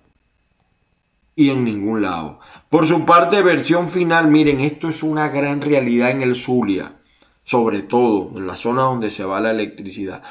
y 1.34 1.50
en 1.50 1.64
ningún 1.64 2.02
lado. 2.02 2.42
Por 2.68 2.86
su 2.86 3.06
parte, 3.06 3.42
versión 3.42 3.88
final, 3.88 4.28
miren, 4.28 4.60
esto 4.60 4.90
es 4.90 5.02
una 5.02 5.30
gran 5.30 5.62
realidad 5.62 6.12
en 6.12 6.24
el 6.24 6.36
Zulia, 6.36 7.00
sobre 7.46 7.84
todo 7.84 8.38
en 8.38 8.48
la 8.48 8.58
zona 8.58 8.82
donde 8.82 9.10
se 9.10 9.24
va 9.24 9.40
la 9.40 9.52
electricidad. 9.52 10.24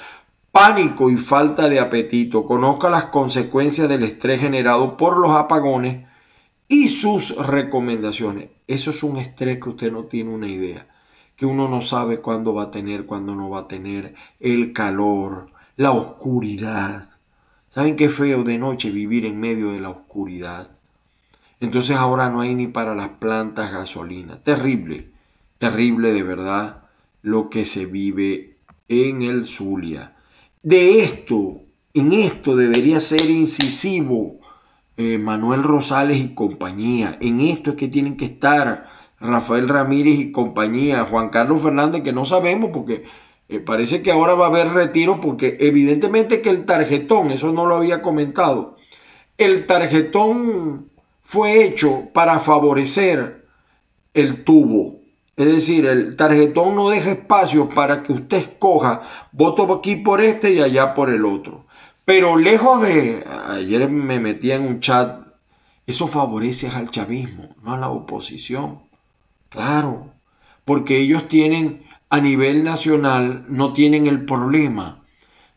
Pánico 0.53 1.09
y 1.09 1.16
falta 1.16 1.71
de 1.71 1.81
apetito. 1.81 2.45
Conozca 2.45 2.90
las 2.90 3.07
consecuencias 3.07 3.88
del 3.88 4.03
estrés 4.03 4.38
generado 4.38 4.99
por 4.99 5.16
los 5.16 5.31
apagones 5.31 6.05
y 6.69 6.88
sus 6.88 7.35
recomendaciones. 7.35 8.51
Eso 8.66 8.90
es 8.90 9.03
un 9.03 9.16
estrés 9.16 9.59
que 9.62 9.71
usted 9.71 9.90
no 9.90 10.05
tiene 10.05 10.35
una 10.35 10.49
idea. 10.49 10.87
Que 11.37 11.46
uno 11.46 11.68
no 11.68 11.83
sabe 11.83 12.20
cuándo 12.20 12.55
va 12.55 12.64
a 12.64 12.70
tener, 12.70 13.07
cuándo 13.07 13.35
no 13.35 13.51
va 13.51 13.61
a 13.61 13.68
tener. 13.68 14.14
El 14.40 14.72
calor, 14.72 15.51
la 15.77 15.92
oscuridad. 15.92 17.11
¿Saben 17.75 17.96
qué 17.96 18.09
feo 18.09 18.42
de 18.42 18.59
noche 18.59 18.90
vivir 18.90 19.27
en 19.27 19.38
medio 19.38 19.72
de 19.72 19.81
la 19.81 19.90
oscuridad? 19.90 20.70
Entonces 21.61 21.96
ahora 21.96 22.31
no 22.31 22.40
hay 22.40 22.55
ni 22.55 22.66
para 22.66 22.94
las 22.94 23.11
plantas 23.11 23.72
gasolina. 23.72 24.42
Terrible, 24.42 25.11
terrible 25.59 26.12
de 26.12 26.22
verdad 26.22 26.85
lo 27.22 27.51
que 27.51 27.64
se 27.64 27.87
vive 27.87 28.57
en 28.88 29.22
el 29.22 29.44
Zulia. 29.44 30.16
De 30.62 31.01
esto, 31.01 31.62
en 31.94 32.12
esto 32.12 32.57
debería 32.57 33.01
ser 33.01 33.29
incisivo 33.29 34.38
eh, 34.96 35.18
Manuel 35.18 35.62
Rosales 35.62 36.18
y 36.18 36.35
compañía. 36.35 37.18
En 37.20 37.40
esto 37.40 37.70
es 37.70 37.77
que 37.77 37.88
tienen 37.88 38.16
que 38.16 38.27
estar 38.27 38.88
Rafael 39.20 39.68
Ramírez 39.68 40.14
y 40.18 40.33
compañía, 40.33 41.07
Juan 41.09 41.31
Carlos 41.31 41.62
Fernández, 41.62 42.02
que 42.02 42.12
no 42.12 42.24
sabemos 42.24 42.70
porque 42.72 43.05
eh, 43.48 43.61
parece 43.61 44.02
que 44.02 44.11
ahora 44.11 44.35
va 44.35 44.46
a 44.46 44.48
haber 44.48 44.72
retiro 44.72 45.20
porque 45.20 45.57
evidentemente 45.61 46.42
que 46.42 46.50
el 46.50 46.64
tarjetón, 46.64 47.31
eso 47.31 47.52
no 47.52 47.66
lo 47.66 47.76
había 47.76 48.02
comentado, 48.02 48.76
el 49.38 49.66
tarjetón 49.66 50.90
fue 51.22 51.64
hecho 51.64 52.09
para 52.12 52.38
favorecer 52.40 53.46
el 54.14 54.44
tubo. 54.44 55.00
Es 55.37 55.46
decir, 55.46 55.85
el 55.85 56.16
tarjetón 56.16 56.76
no 56.76 56.88
deja 56.88 57.11
espacio 57.11 57.68
para 57.68 58.02
que 58.02 58.12
usted 58.12 58.38
escoja 58.38 59.02
voto 59.33 59.70
aquí 59.74 59.96
por 59.96 60.22
este 60.22 60.52
y 60.52 60.61
allá 60.62 60.94
por 60.94 61.11
el 61.11 61.26
otro. 61.26 61.66
Pero 62.07 62.37
lejos 62.37 62.81
de, 62.83 63.24
ayer 63.48 63.90
me 63.90 64.18
metía 64.18 64.55
en 64.55 64.62
un 64.62 64.81
chat, 64.81 65.26
eso 65.87 66.07
favorece 66.07 66.68
al 66.68 66.90
chavismo, 66.90 67.55
no 67.62 67.74
a 67.74 67.79
la 67.79 67.90
oposición. 67.90 68.86
Claro, 69.48 70.12
porque 70.64 70.98
ellos 70.98 71.28
tienen 71.28 71.85
a 72.11 72.20
nivel 72.20 72.64
nacional, 72.64 73.44
no 73.48 73.72
tienen 73.72 74.06
el 74.06 74.24
problema 74.24 75.04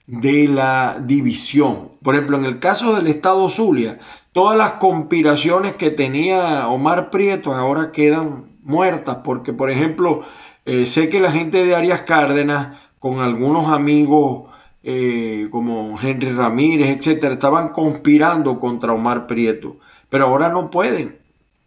de 0.07 0.47
la 0.47 0.99
división. 0.99 1.91
Por 2.01 2.15
ejemplo, 2.15 2.37
en 2.37 2.45
el 2.45 2.59
caso 2.59 2.95
del 2.95 3.07
Estado 3.07 3.47
Zulia, 3.49 3.99
todas 4.31 4.57
las 4.57 4.73
conspiraciones 4.73 5.75
que 5.75 5.91
tenía 5.91 6.67
Omar 6.67 7.11
Prieto 7.11 7.53
ahora 7.53 7.91
quedan 7.91 8.57
muertas, 8.63 9.17
porque 9.23 9.53
por 9.53 9.69
ejemplo, 9.69 10.23
eh, 10.65 10.85
sé 10.85 11.09
que 11.09 11.19
la 11.19 11.31
gente 11.31 11.63
de 11.63 11.75
Arias 11.75 12.01
Cárdenas, 12.01 12.77
con 12.99 13.21
algunos 13.21 13.67
amigos 13.67 14.49
eh, 14.83 15.47
como 15.51 15.95
Henry 16.01 16.31
Ramírez, 16.31 16.89
etcétera, 16.89 17.33
estaban 17.33 17.69
conspirando 17.69 18.59
contra 18.59 18.93
Omar 18.93 19.27
Prieto, 19.27 19.77
pero 20.09 20.25
ahora 20.25 20.49
no 20.49 20.69
pueden. 20.71 21.18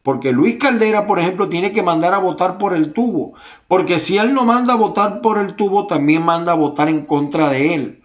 Porque 0.03 0.33
Luis 0.33 0.57
Caldera, 0.57 1.07
por 1.07 1.21
ejemplo, 1.21 1.49
tiene 1.49 1.73
que 1.73 1.83
mandar 1.83 2.13
a 2.13 2.19
votar 2.19 2.59
por 2.59 2.75
el 2.75 2.93
tubo. 2.93 3.35
Porque 3.69 3.99
si 3.99 4.19
él 4.19 4.35
no 4.35 4.45
manda 4.45 4.75
a 4.75 4.77
votar 4.77 5.21
por 5.21 5.39
el 5.39 5.55
tubo, 5.55 5.87
también 5.87 6.25
manda 6.25 6.53
a 6.53 6.57
votar 6.57 6.89
en 6.89 7.07
contra 7.07 7.51
de 7.51 7.75
él. 7.75 8.03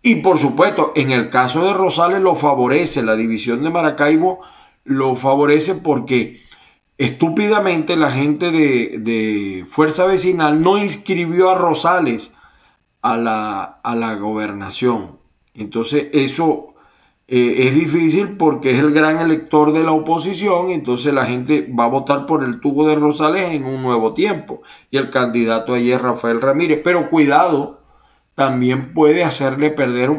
Y 0.00 0.16
por 0.16 0.38
supuesto, 0.38 0.92
en 0.94 1.10
el 1.10 1.28
caso 1.28 1.64
de 1.64 1.74
Rosales 1.74 2.20
lo 2.20 2.36
favorece, 2.36 3.02
la 3.02 3.16
división 3.16 3.64
de 3.64 3.70
Maracaibo 3.70 4.40
lo 4.84 5.16
favorece 5.16 5.74
porque 5.74 6.40
estúpidamente 6.98 7.96
la 7.96 8.10
gente 8.10 8.50
de, 8.52 9.64
Fuerza 9.68 10.06
Vecinal 10.06 10.62
no 10.62 10.78
inscribió 10.78 11.50
a 11.50 11.56
Rosales 11.56 12.32
a 13.02 13.16
la, 13.16 13.62
a 13.64 13.96
la 13.96 14.14
gobernación. 14.14 15.18
Entonces 15.54 16.08
eso 16.12 16.74
eh, 17.30 17.68
es 17.68 17.74
difícil 17.74 18.38
porque 18.38 18.70
es 18.70 18.78
el 18.78 18.94
gran 18.94 19.18
elector 19.20 19.74
de 19.74 19.84
la 19.84 19.92
oposición, 19.92 20.70
entonces 20.70 21.12
la 21.12 21.26
gente 21.26 21.70
va 21.78 21.84
a 21.84 21.88
votar 21.88 22.24
por 22.24 22.42
el 22.42 22.58
tubo 22.58 22.88
de 22.88 22.94
Rosales 22.94 23.52
en 23.52 23.66
un 23.66 23.82
nuevo 23.82 24.14
tiempo. 24.14 24.62
Y 24.90 24.96
el 24.96 25.10
candidato 25.10 25.74
ahí 25.74 25.92
es 25.92 26.00
Rafael 26.00 26.40
Ramírez. 26.40 26.80
Pero 26.82 27.10
cuidado, 27.10 27.80
también 28.34 28.94
puede 28.94 29.24
hacerle 29.24 29.70
perder 29.70 30.10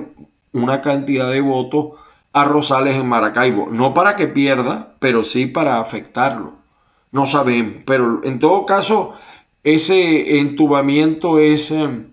una 0.53 0.81
cantidad 0.81 1.31
de 1.31 1.41
votos 1.41 1.93
a 2.31 2.43
Rosales 2.43 2.95
en 2.95 3.07
Maracaibo. 3.07 3.69
No 3.71 3.95
para 3.95 4.15
que 4.15 4.27
pierda, 4.27 4.95
pero 4.99 5.23
sí 5.23 5.47
para 5.47 5.79
afectarlo. 5.79 6.53
No 7.11 7.25
sabemos, 7.25 7.81
pero 7.87 8.21
en 8.23 8.37
todo 8.37 8.67
caso, 8.67 9.15
ese 9.63 10.37
entubamiento 10.39 11.39
es... 11.39 11.71
Eh, 11.71 12.05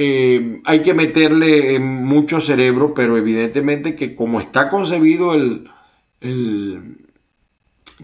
eh, 0.00 0.62
hay 0.64 0.82
que 0.82 0.94
meterle 0.94 1.80
mucho 1.80 2.40
cerebro, 2.40 2.94
pero 2.94 3.16
evidentemente 3.16 3.96
que 3.96 4.14
como 4.14 4.38
está 4.38 4.70
concebido 4.70 5.34
el, 5.34 5.68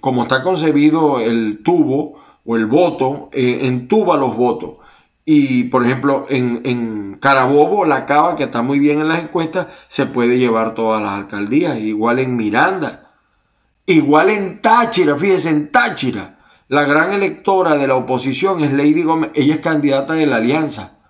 como 0.00 0.24
está 0.24 0.42
concebido 0.42 1.20
el 1.20 1.60
tubo 1.62 2.20
o 2.44 2.56
el 2.56 2.66
voto, 2.66 3.30
eh, 3.32 3.60
entuba 3.62 4.16
los 4.16 4.36
votos. 4.36 4.78
Y 5.24 5.64
por 5.64 5.84
ejemplo, 5.84 6.26
en, 6.28 7.16
Carabobo, 7.20 7.84
la 7.84 8.06
Cava, 8.06 8.34
que 8.34 8.42
está 8.42 8.60
muy 8.62 8.80
bien 8.80 9.00
en 9.00 9.06
las 9.06 9.22
encuestas, 9.22 9.68
se 9.86 10.06
puede 10.06 10.38
llevar 10.38 10.74
todas 10.74 11.00
las 11.00 11.12
alcaldías. 11.12 11.78
Igual 11.78 12.18
en 12.18 12.34
Miranda. 12.34 13.12
Igual 13.86 14.30
en 14.30 14.60
Táchira, 14.60 15.14
fíjese, 15.14 15.50
en 15.50 15.70
Táchira. 15.70 16.40
La 16.66 16.82
gran 16.86 17.12
electora 17.12 17.76
de 17.76 17.86
la 17.86 17.94
oposición 17.94 18.64
es 18.64 18.72
Lady 18.72 19.04
Gómez. 19.04 19.30
Ella 19.34 19.54
es 19.54 19.60
candidata 19.60 20.14
de 20.14 20.26
la 20.26 20.36
alianza. 20.36 21.03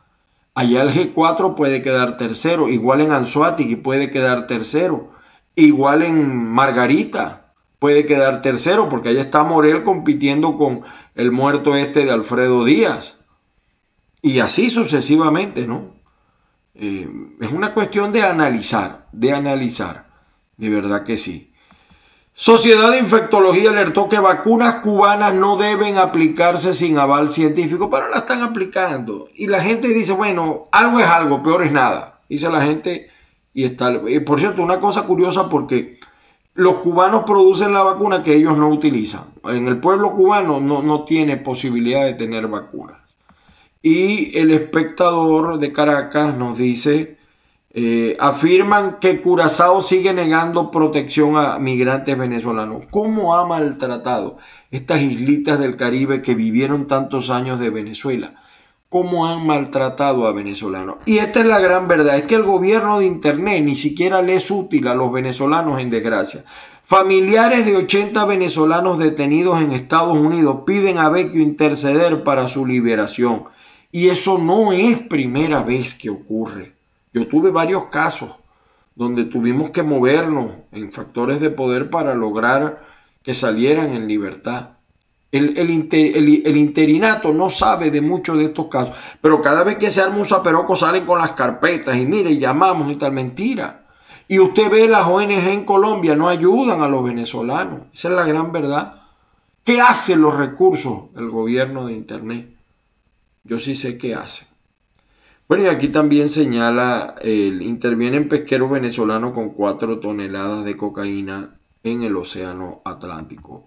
Allá 0.54 0.82
el 0.82 0.92
G4 0.92 1.56
puede 1.56 1.82
quedar 1.82 2.16
tercero. 2.16 2.68
Igual 2.68 3.00
en 3.00 3.12
Anzuategui 3.12 3.76
puede 3.76 4.10
quedar 4.10 4.46
tercero. 4.46 5.10
Igual 5.56 6.02
en 6.02 6.48
Margarita 6.48 7.52
puede 7.78 8.06
quedar 8.06 8.40
tercero, 8.40 8.88
porque 8.88 9.10
allá 9.10 9.20
está 9.20 9.42
Morel 9.42 9.84
compitiendo 9.84 10.56
con 10.56 10.82
el 11.14 11.32
muerto 11.32 11.76
este 11.76 12.04
de 12.04 12.12
Alfredo 12.12 12.64
Díaz. 12.64 13.14
Y 14.22 14.38
así 14.38 14.70
sucesivamente, 14.70 15.66
¿no? 15.66 15.92
Eh, 16.74 17.08
es 17.40 17.52
una 17.52 17.74
cuestión 17.74 18.12
de 18.12 18.22
analizar, 18.22 19.06
de 19.12 19.32
analizar, 19.32 20.06
de 20.56 20.70
verdad 20.70 21.04
que 21.04 21.16
sí. 21.16 21.53
Sociedad 22.36 22.90
de 22.90 22.98
Infectología 22.98 23.70
alertó 23.70 24.08
que 24.08 24.18
vacunas 24.18 24.76
cubanas 24.82 25.34
no 25.34 25.56
deben 25.56 25.98
aplicarse 25.98 26.74
sin 26.74 26.98
aval 26.98 27.28
científico, 27.28 27.88
pero 27.88 28.08
la 28.08 28.18
están 28.18 28.42
aplicando. 28.42 29.28
Y 29.36 29.46
la 29.46 29.62
gente 29.62 29.86
dice, 29.88 30.12
bueno, 30.14 30.66
algo 30.72 30.98
es 30.98 31.06
algo, 31.06 31.44
peor 31.44 31.62
es 31.62 31.70
nada. 31.70 32.18
Dice 32.28 32.50
la 32.50 32.62
gente 32.62 33.08
y 33.52 33.62
está... 33.62 33.92
Eh, 34.08 34.20
por 34.20 34.40
cierto, 34.40 34.62
una 34.62 34.80
cosa 34.80 35.02
curiosa 35.02 35.48
porque 35.48 36.00
los 36.54 36.76
cubanos 36.76 37.22
producen 37.24 37.72
la 37.72 37.84
vacuna 37.84 38.24
que 38.24 38.34
ellos 38.34 38.58
no 38.58 38.68
utilizan. 38.68 39.26
En 39.44 39.68
el 39.68 39.78
pueblo 39.78 40.12
cubano 40.16 40.58
no, 40.58 40.82
no 40.82 41.04
tiene 41.04 41.36
posibilidad 41.36 42.04
de 42.04 42.14
tener 42.14 42.48
vacunas. 42.48 42.98
Y 43.80 44.36
el 44.36 44.50
espectador 44.50 45.60
de 45.60 45.70
Caracas 45.70 46.36
nos 46.36 46.58
dice, 46.58 47.16
Eh, 47.76 48.16
afirman 48.20 49.00
que 49.00 49.20
Curazao 49.20 49.82
sigue 49.82 50.12
negando 50.12 50.70
protección 50.70 51.36
a 51.36 51.58
migrantes 51.58 52.16
venezolanos. 52.16 52.84
¿Cómo 52.88 53.34
ha 53.34 53.44
maltratado 53.48 54.38
estas 54.70 55.02
islitas 55.02 55.58
del 55.58 55.76
Caribe 55.76 56.22
que 56.22 56.36
vivieron 56.36 56.86
tantos 56.86 57.30
años 57.30 57.58
de 57.58 57.70
Venezuela? 57.70 58.44
¿Cómo 58.88 59.26
han 59.26 59.44
maltratado 59.44 60.28
a 60.28 60.32
venezolanos? 60.32 60.98
Y 61.04 61.18
esta 61.18 61.40
es 61.40 61.46
la 61.46 61.58
gran 61.58 61.88
verdad, 61.88 62.16
es 62.16 62.26
que 62.26 62.36
el 62.36 62.44
gobierno 62.44 63.00
de 63.00 63.06
Internet 63.06 63.64
ni 63.64 63.74
siquiera 63.74 64.22
le 64.22 64.36
es 64.36 64.52
útil 64.52 64.86
a 64.86 64.94
los 64.94 65.10
venezolanos 65.10 65.80
en 65.80 65.90
desgracia. 65.90 66.44
Familiares 66.84 67.66
de 67.66 67.74
80 67.74 68.24
venezolanos 68.24 69.00
detenidos 69.00 69.60
en 69.60 69.72
Estados 69.72 70.16
Unidos 70.16 70.60
piden 70.64 70.98
a 70.98 71.08
Vecchio 71.08 71.42
interceder 71.42 72.22
para 72.22 72.46
su 72.46 72.66
liberación. 72.66 73.46
Y 73.90 74.10
eso 74.10 74.38
no 74.38 74.72
es 74.72 74.98
primera 74.98 75.64
vez 75.64 75.94
que 75.94 76.10
ocurre. 76.10 76.74
Yo 77.14 77.28
tuve 77.28 77.52
varios 77.52 77.84
casos 77.86 78.30
donde 78.96 79.24
tuvimos 79.24 79.70
que 79.70 79.84
movernos 79.84 80.50
en 80.72 80.90
factores 80.90 81.40
de 81.40 81.50
poder 81.50 81.88
para 81.88 82.14
lograr 82.14 82.84
que 83.22 83.34
salieran 83.34 83.92
en 83.92 84.08
libertad. 84.08 84.70
El, 85.30 85.70
interinato 85.70 87.32
no 87.32 87.50
sabe 87.50 87.90
de 87.90 88.00
muchos 88.00 88.38
de 88.38 88.46
estos 88.46 88.66
casos, 88.66 88.94
pero 89.20 89.42
cada 89.42 89.64
vez 89.64 89.78
que 89.78 89.90
se 89.90 90.00
arma 90.00 90.18
un 90.18 90.26
zaperoco 90.26 90.76
salen 90.76 91.06
con 91.06 91.18
las 91.18 91.32
carpetas 91.32 91.96
y 91.96 92.06
mire, 92.06 92.36
llamamos 92.36 92.90
y 92.92 92.96
tal, 92.96 93.12
mentira. 93.12 93.86
Y 94.26 94.38
usted 94.40 94.70
ve 94.70 94.88
las 94.88 95.06
ONG 95.06 95.30
en 95.30 95.64
Colombia 95.64 96.16
no 96.16 96.28
ayudan 96.28 96.82
a 96.82 96.88
los 96.88 97.04
venezolanos. 97.04 97.82
Esa 97.92 98.08
es 98.08 98.14
la 98.14 98.24
gran 98.24 98.52
verdad. 98.52 99.02
¿Qué 99.64 99.80
hacen 99.80 100.20
los 100.20 100.36
recursos 100.36 101.12
del 101.14 101.30
gobierno 101.30 101.86
de 101.86 101.94
Internet? 101.94 102.48
Yo 103.44 103.58
sí 103.58 103.74
sé 103.74 103.98
qué 103.98 104.14
hacen. 104.14 104.53
Bueno, 105.48 105.64
y 105.64 105.66
aquí 105.66 105.88
también 105.88 106.28
señala, 106.28 107.16
el, 107.20 107.60
interviene 107.62 108.16
en 108.16 108.28
pesquero 108.28 108.68
venezolano 108.68 109.34
con 109.34 109.50
4 109.50 110.00
toneladas 110.00 110.64
de 110.64 110.76
cocaína 110.76 111.58
en 111.82 112.02
el 112.02 112.16
Océano 112.16 112.80
Atlántico. 112.84 113.66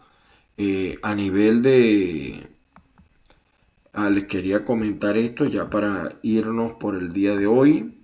Eh, 0.58 0.98
a 1.04 1.14
nivel 1.16 1.62
de... 1.62 2.48
Ah, 3.94 4.10
les 4.10 4.26
quería 4.26 4.66
comentar 4.66 5.18
esto 5.18 5.46
ya 5.46 5.70
para 5.70 6.18
irnos 6.24 6.74
por 6.74 6.96
el 6.96 7.14
día 7.14 7.36
de 7.36 7.48
hoy. 7.48 7.98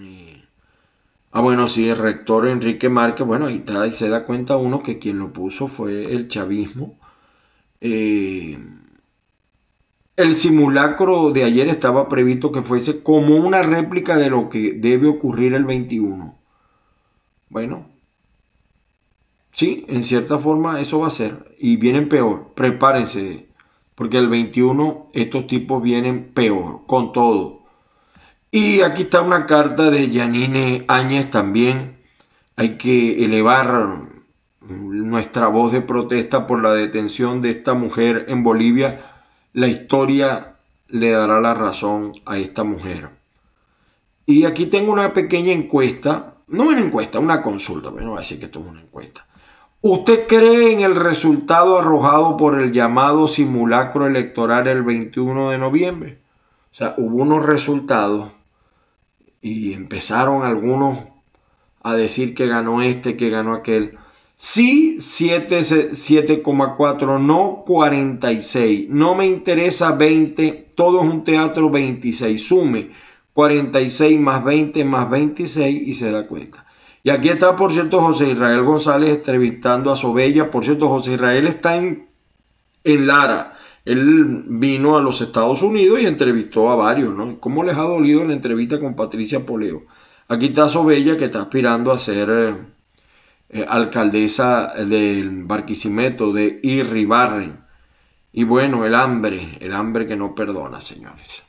Eh, 0.00 0.44
ah, 1.32 1.40
bueno, 1.40 1.68
sí, 1.68 1.88
el 1.88 1.98
rector 1.98 2.46
Enrique 2.48 2.88
Márquez, 2.88 3.26
bueno, 3.26 3.46
ahí 3.46 3.56
está, 3.56 3.86
y 3.86 3.92
se 3.92 4.08
da 4.08 4.24
cuenta 4.26 4.56
uno 4.56 4.82
que 4.82 4.98
quien 4.98 5.18
lo 5.18 5.32
puso 5.32 5.68
fue 5.68 6.12
el 6.14 6.28
chavismo. 6.28 6.98
Eh, 7.80 8.58
el 10.16 10.36
simulacro 10.36 11.30
de 11.30 11.44
ayer 11.44 11.68
estaba 11.68 12.08
previsto 12.08 12.52
que 12.52 12.62
fuese 12.62 13.02
como 13.02 13.36
una 13.36 13.62
réplica 13.62 14.16
de 14.16 14.30
lo 14.30 14.48
que 14.50 14.72
debe 14.72 15.08
ocurrir 15.08 15.54
el 15.54 15.64
21. 15.64 16.36
Bueno, 17.48 17.86
sí, 19.52 19.84
en 19.88 20.02
cierta 20.04 20.38
forma 20.38 20.80
eso 20.80 21.00
va 21.00 21.08
a 21.08 21.10
ser. 21.10 21.54
Y 21.58 21.76
vienen 21.76 22.08
peor. 22.08 22.52
Prepárense. 22.54 23.48
Porque 23.94 24.18
el 24.18 24.28
21 24.28 25.10
estos 25.12 25.46
tipos 25.46 25.82
vienen 25.82 26.32
peor, 26.32 26.82
con 26.86 27.12
todo. 27.12 27.62
Y 28.50 28.80
aquí 28.80 29.02
está 29.02 29.22
una 29.22 29.46
carta 29.46 29.90
de 29.90 30.10
Janine 30.12 30.84
Áñez 30.88 31.30
también. 31.30 31.98
Hay 32.56 32.76
que 32.76 33.24
elevar 33.24 34.08
nuestra 34.60 35.48
voz 35.48 35.72
de 35.72 35.80
protesta 35.80 36.46
por 36.46 36.62
la 36.62 36.74
detención 36.74 37.42
de 37.42 37.50
esta 37.50 37.74
mujer 37.74 38.26
en 38.28 38.42
Bolivia 38.42 39.11
la 39.52 39.66
historia 39.66 40.56
le 40.88 41.10
dará 41.10 41.40
la 41.40 41.54
razón 41.54 42.12
a 42.26 42.38
esta 42.38 42.64
mujer. 42.64 43.10
Y 44.26 44.44
aquí 44.44 44.66
tengo 44.66 44.92
una 44.92 45.12
pequeña 45.12 45.52
encuesta, 45.52 46.34
no 46.48 46.64
una 46.64 46.80
encuesta, 46.80 47.18
una 47.18 47.42
consulta, 47.42 47.90
pero 47.90 48.04
no 48.04 48.10
voy 48.10 48.18
a 48.18 48.20
decir 48.20 48.38
que 48.38 48.46
esto 48.46 48.60
es 48.60 48.66
una 48.66 48.80
encuesta. 48.80 49.26
¿Usted 49.80 50.28
cree 50.28 50.72
en 50.72 50.80
el 50.80 50.94
resultado 50.94 51.78
arrojado 51.78 52.36
por 52.36 52.60
el 52.60 52.72
llamado 52.72 53.26
simulacro 53.26 54.06
electoral 54.06 54.68
el 54.68 54.82
21 54.84 55.50
de 55.50 55.58
noviembre? 55.58 56.18
O 56.70 56.74
sea, 56.74 56.94
hubo 56.98 57.22
unos 57.22 57.44
resultados 57.44 58.30
y 59.40 59.72
empezaron 59.72 60.44
algunos 60.44 60.98
a 61.82 61.94
decir 61.94 62.34
que 62.34 62.46
ganó 62.46 62.80
este, 62.80 63.16
que 63.16 63.28
ganó 63.28 63.54
aquel. 63.54 63.98
Sí, 64.44 64.96
7,4, 64.98 67.20
no 67.20 67.62
46. 67.64 68.88
No 68.88 69.14
me 69.14 69.24
interesa 69.24 69.92
20, 69.92 70.72
todo 70.74 71.00
es 71.00 71.08
un 71.08 71.22
teatro 71.22 71.70
26. 71.70 72.44
Sume 72.44 72.90
46 73.34 74.18
más 74.18 74.44
20 74.44 74.84
más 74.84 75.08
26 75.08 75.86
y 75.86 75.94
se 75.94 76.10
da 76.10 76.26
cuenta. 76.26 76.66
Y 77.04 77.10
aquí 77.10 77.28
está, 77.28 77.54
por 77.54 77.72
cierto, 77.72 78.00
José 78.00 78.32
Israel 78.32 78.64
González 78.64 79.10
entrevistando 79.10 79.92
a 79.92 79.96
Sobella. 79.96 80.50
Por 80.50 80.64
cierto, 80.64 80.88
José 80.88 81.12
Israel 81.12 81.46
está 81.46 81.76
en, 81.76 82.08
en 82.82 83.06
Lara. 83.06 83.56
Él 83.84 84.42
vino 84.48 84.98
a 84.98 85.02
los 85.02 85.20
Estados 85.20 85.62
Unidos 85.62 86.00
y 86.02 86.06
entrevistó 86.06 86.68
a 86.68 86.74
varios, 86.74 87.14
¿no? 87.14 87.38
¿Cómo 87.38 87.62
les 87.62 87.76
ha 87.76 87.82
dolido 87.82 88.24
la 88.24 88.32
entrevista 88.32 88.80
con 88.80 88.96
Patricia 88.96 89.46
Poleo? 89.46 89.84
Aquí 90.26 90.46
está 90.46 90.66
Sobella 90.66 91.16
que 91.16 91.26
está 91.26 91.42
aspirando 91.42 91.92
a 91.92 91.98
ser... 91.98 92.71
Eh, 93.54 93.66
alcaldesa 93.68 94.72
del 94.72 95.44
Barquisimeto 95.44 96.32
de 96.32 96.58
Irribarren. 96.62 97.62
Y 98.32 98.44
bueno, 98.44 98.86
el 98.86 98.94
hambre, 98.94 99.58
el 99.60 99.74
hambre 99.74 100.06
que 100.06 100.16
no 100.16 100.34
perdona, 100.34 100.80
señores. 100.80 101.46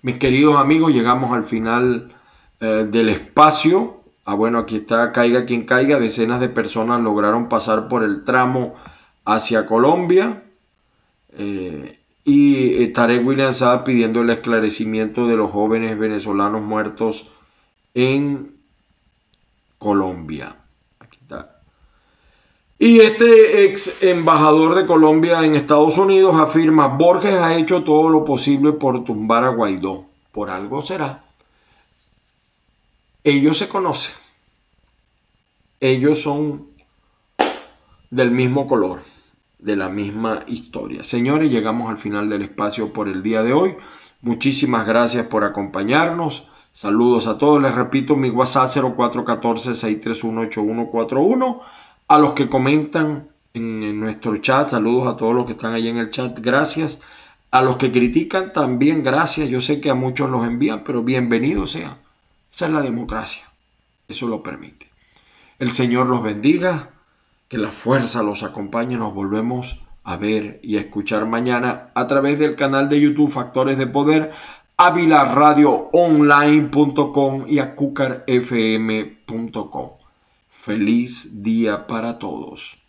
Mis 0.00 0.16
queridos 0.16 0.56
amigos, 0.56 0.94
llegamos 0.94 1.36
al 1.36 1.44
final 1.44 2.14
eh, 2.58 2.86
del 2.90 3.10
espacio. 3.10 4.00
Ah, 4.24 4.32
bueno, 4.32 4.60
aquí 4.60 4.76
está, 4.76 5.12
caiga 5.12 5.44
quien 5.44 5.66
caiga. 5.66 6.00
Decenas 6.00 6.40
de 6.40 6.48
personas 6.48 7.02
lograron 7.02 7.50
pasar 7.50 7.88
por 7.88 8.02
el 8.02 8.24
tramo 8.24 8.76
hacia 9.26 9.66
Colombia. 9.66 10.42
Eh, 11.36 11.98
y 12.24 12.86
Tarek 12.94 13.26
William 13.26 13.50
estaba 13.50 13.84
pidiendo 13.84 14.22
el 14.22 14.30
esclarecimiento 14.30 15.26
de 15.26 15.36
los 15.36 15.50
jóvenes 15.50 15.98
venezolanos 15.98 16.62
muertos 16.62 17.30
en 17.92 18.54
Colombia. 19.76 20.56
Y 22.82 23.00
este 23.00 23.66
ex 23.66 24.02
embajador 24.02 24.74
de 24.74 24.86
Colombia 24.86 25.44
en 25.44 25.54
Estados 25.54 25.98
Unidos 25.98 26.34
afirma, 26.36 26.88
Borges 26.88 27.34
ha 27.34 27.54
hecho 27.54 27.84
todo 27.84 28.08
lo 28.08 28.24
posible 28.24 28.72
por 28.72 29.04
tumbar 29.04 29.44
a 29.44 29.50
Guaidó. 29.50 30.06
Por 30.32 30.48
algo 30.48 30.80
será. 30.80 31.24
Ellos 33.22 33.58
se 33.58 33.68
conocen. 33.68 34.14
Ellos 35.78 36.22
son 36.22 36.68
del 38.10 38.30
mismo 38.30 38.66
color, 38.66 39.02
de 39.58 39.76
la 39.76 39.90
misma 39.90 40.44
historia. 40.46 41.04
Señores, 41.04 41.50
llegamos 41.50 41.90
al 41.90 41.98
final 41.98 42.30
del 42.30 42.42
espacio 42.42 42.94
por 42.94 43.08
el 43.08 43.22
día 43.22 43.42
de 43.42 43.52
hoy. 43.52 43.76
Muchísimas 44.22 44.86
gracias 44.86 45.26
por 45.26 45.44
acompañarnos. 45.44 46.48
Saludos 46.72 47.26
a 47.26 47.38
todos. 47.38 47.60
Les 47.60 47.74
repito, 47.74 48.14
mi 48.16 48.30
WhatsApp 48.30 48.68
0414-631-8141 48.68 51.60
a 52.08 52.18
los 52.18 52.32
que 52.32 52.48
comentan 52.48 53.28
en, 53.54 54.00
nuestro 54.00 54.36
chat, 54.38 54.70
saludos 54.70 55.06
a 55.06 55.16
todos 55.16 55.34
los 55.34 55.46
que 55.46 55.52
están 55.52 55.74
ahí 55.74 55.88
en 55.88 55.96
el 55.96 56.10
chat, 56.10 56.38
gracias. 56.40 56.98
A 57.52 57.62
los 57.62 57.76
que 57.76 57.92
critican 57.92 58.52
también, 58.52 59.02
gracias. 59.02 59.48
Yo 59.48 59.60
sé 59.60 59.80
que 59.80 59.90
a 59.90 59.94
muchos 59.94 60.30
los 60.30 60.46
envían, 60.46 60.84
pero 60.84 61.02
bienvenido 61.02 61.66
sea. 61.66 61.98
Esa 62.52 62.66
es 62.66 62.72
la 62.72 62.82
democracia. 62.82 63.44
Eso 64.08 64.26
lo 64.26 64.42
permite. 64.42 64.88
El 65.58 65.70
Señor 65.70 66.06
los 66.06 66.22
bendiga, 66.22 66.90
que 67.48 67.58
la 67.58 67.70
fuerza 67.70 68.22
los 68.22 68.42
acompañe. 68.42 68.96
Nos 68.96 69.14
volvemos 69.14 69.78
a 70.02 70.16
ver 70.16 70.60
y 70.62 70.76
a 70.76 70.80
escuchar 70.80 71.26
mañana 71.26 71.90
a 71.94 72.06
través 72.06 72.38
del 72.38 72.56
canal 72.56 72.88
de 72.88 73.00
YouTube 73.00 73.30
Factores 73.30 73.78
de 73.78 73.86
Poder, 73.86 74.32
avilaradioonline.com 74.80 77.44
y 77.46 77.58
a 77.58 77.76
cucarfm.com. 77.76 79.90
Feliz 80.48 81.42
día 81.42 81.86
para 81.86 82.18
todos. 82.18 82.79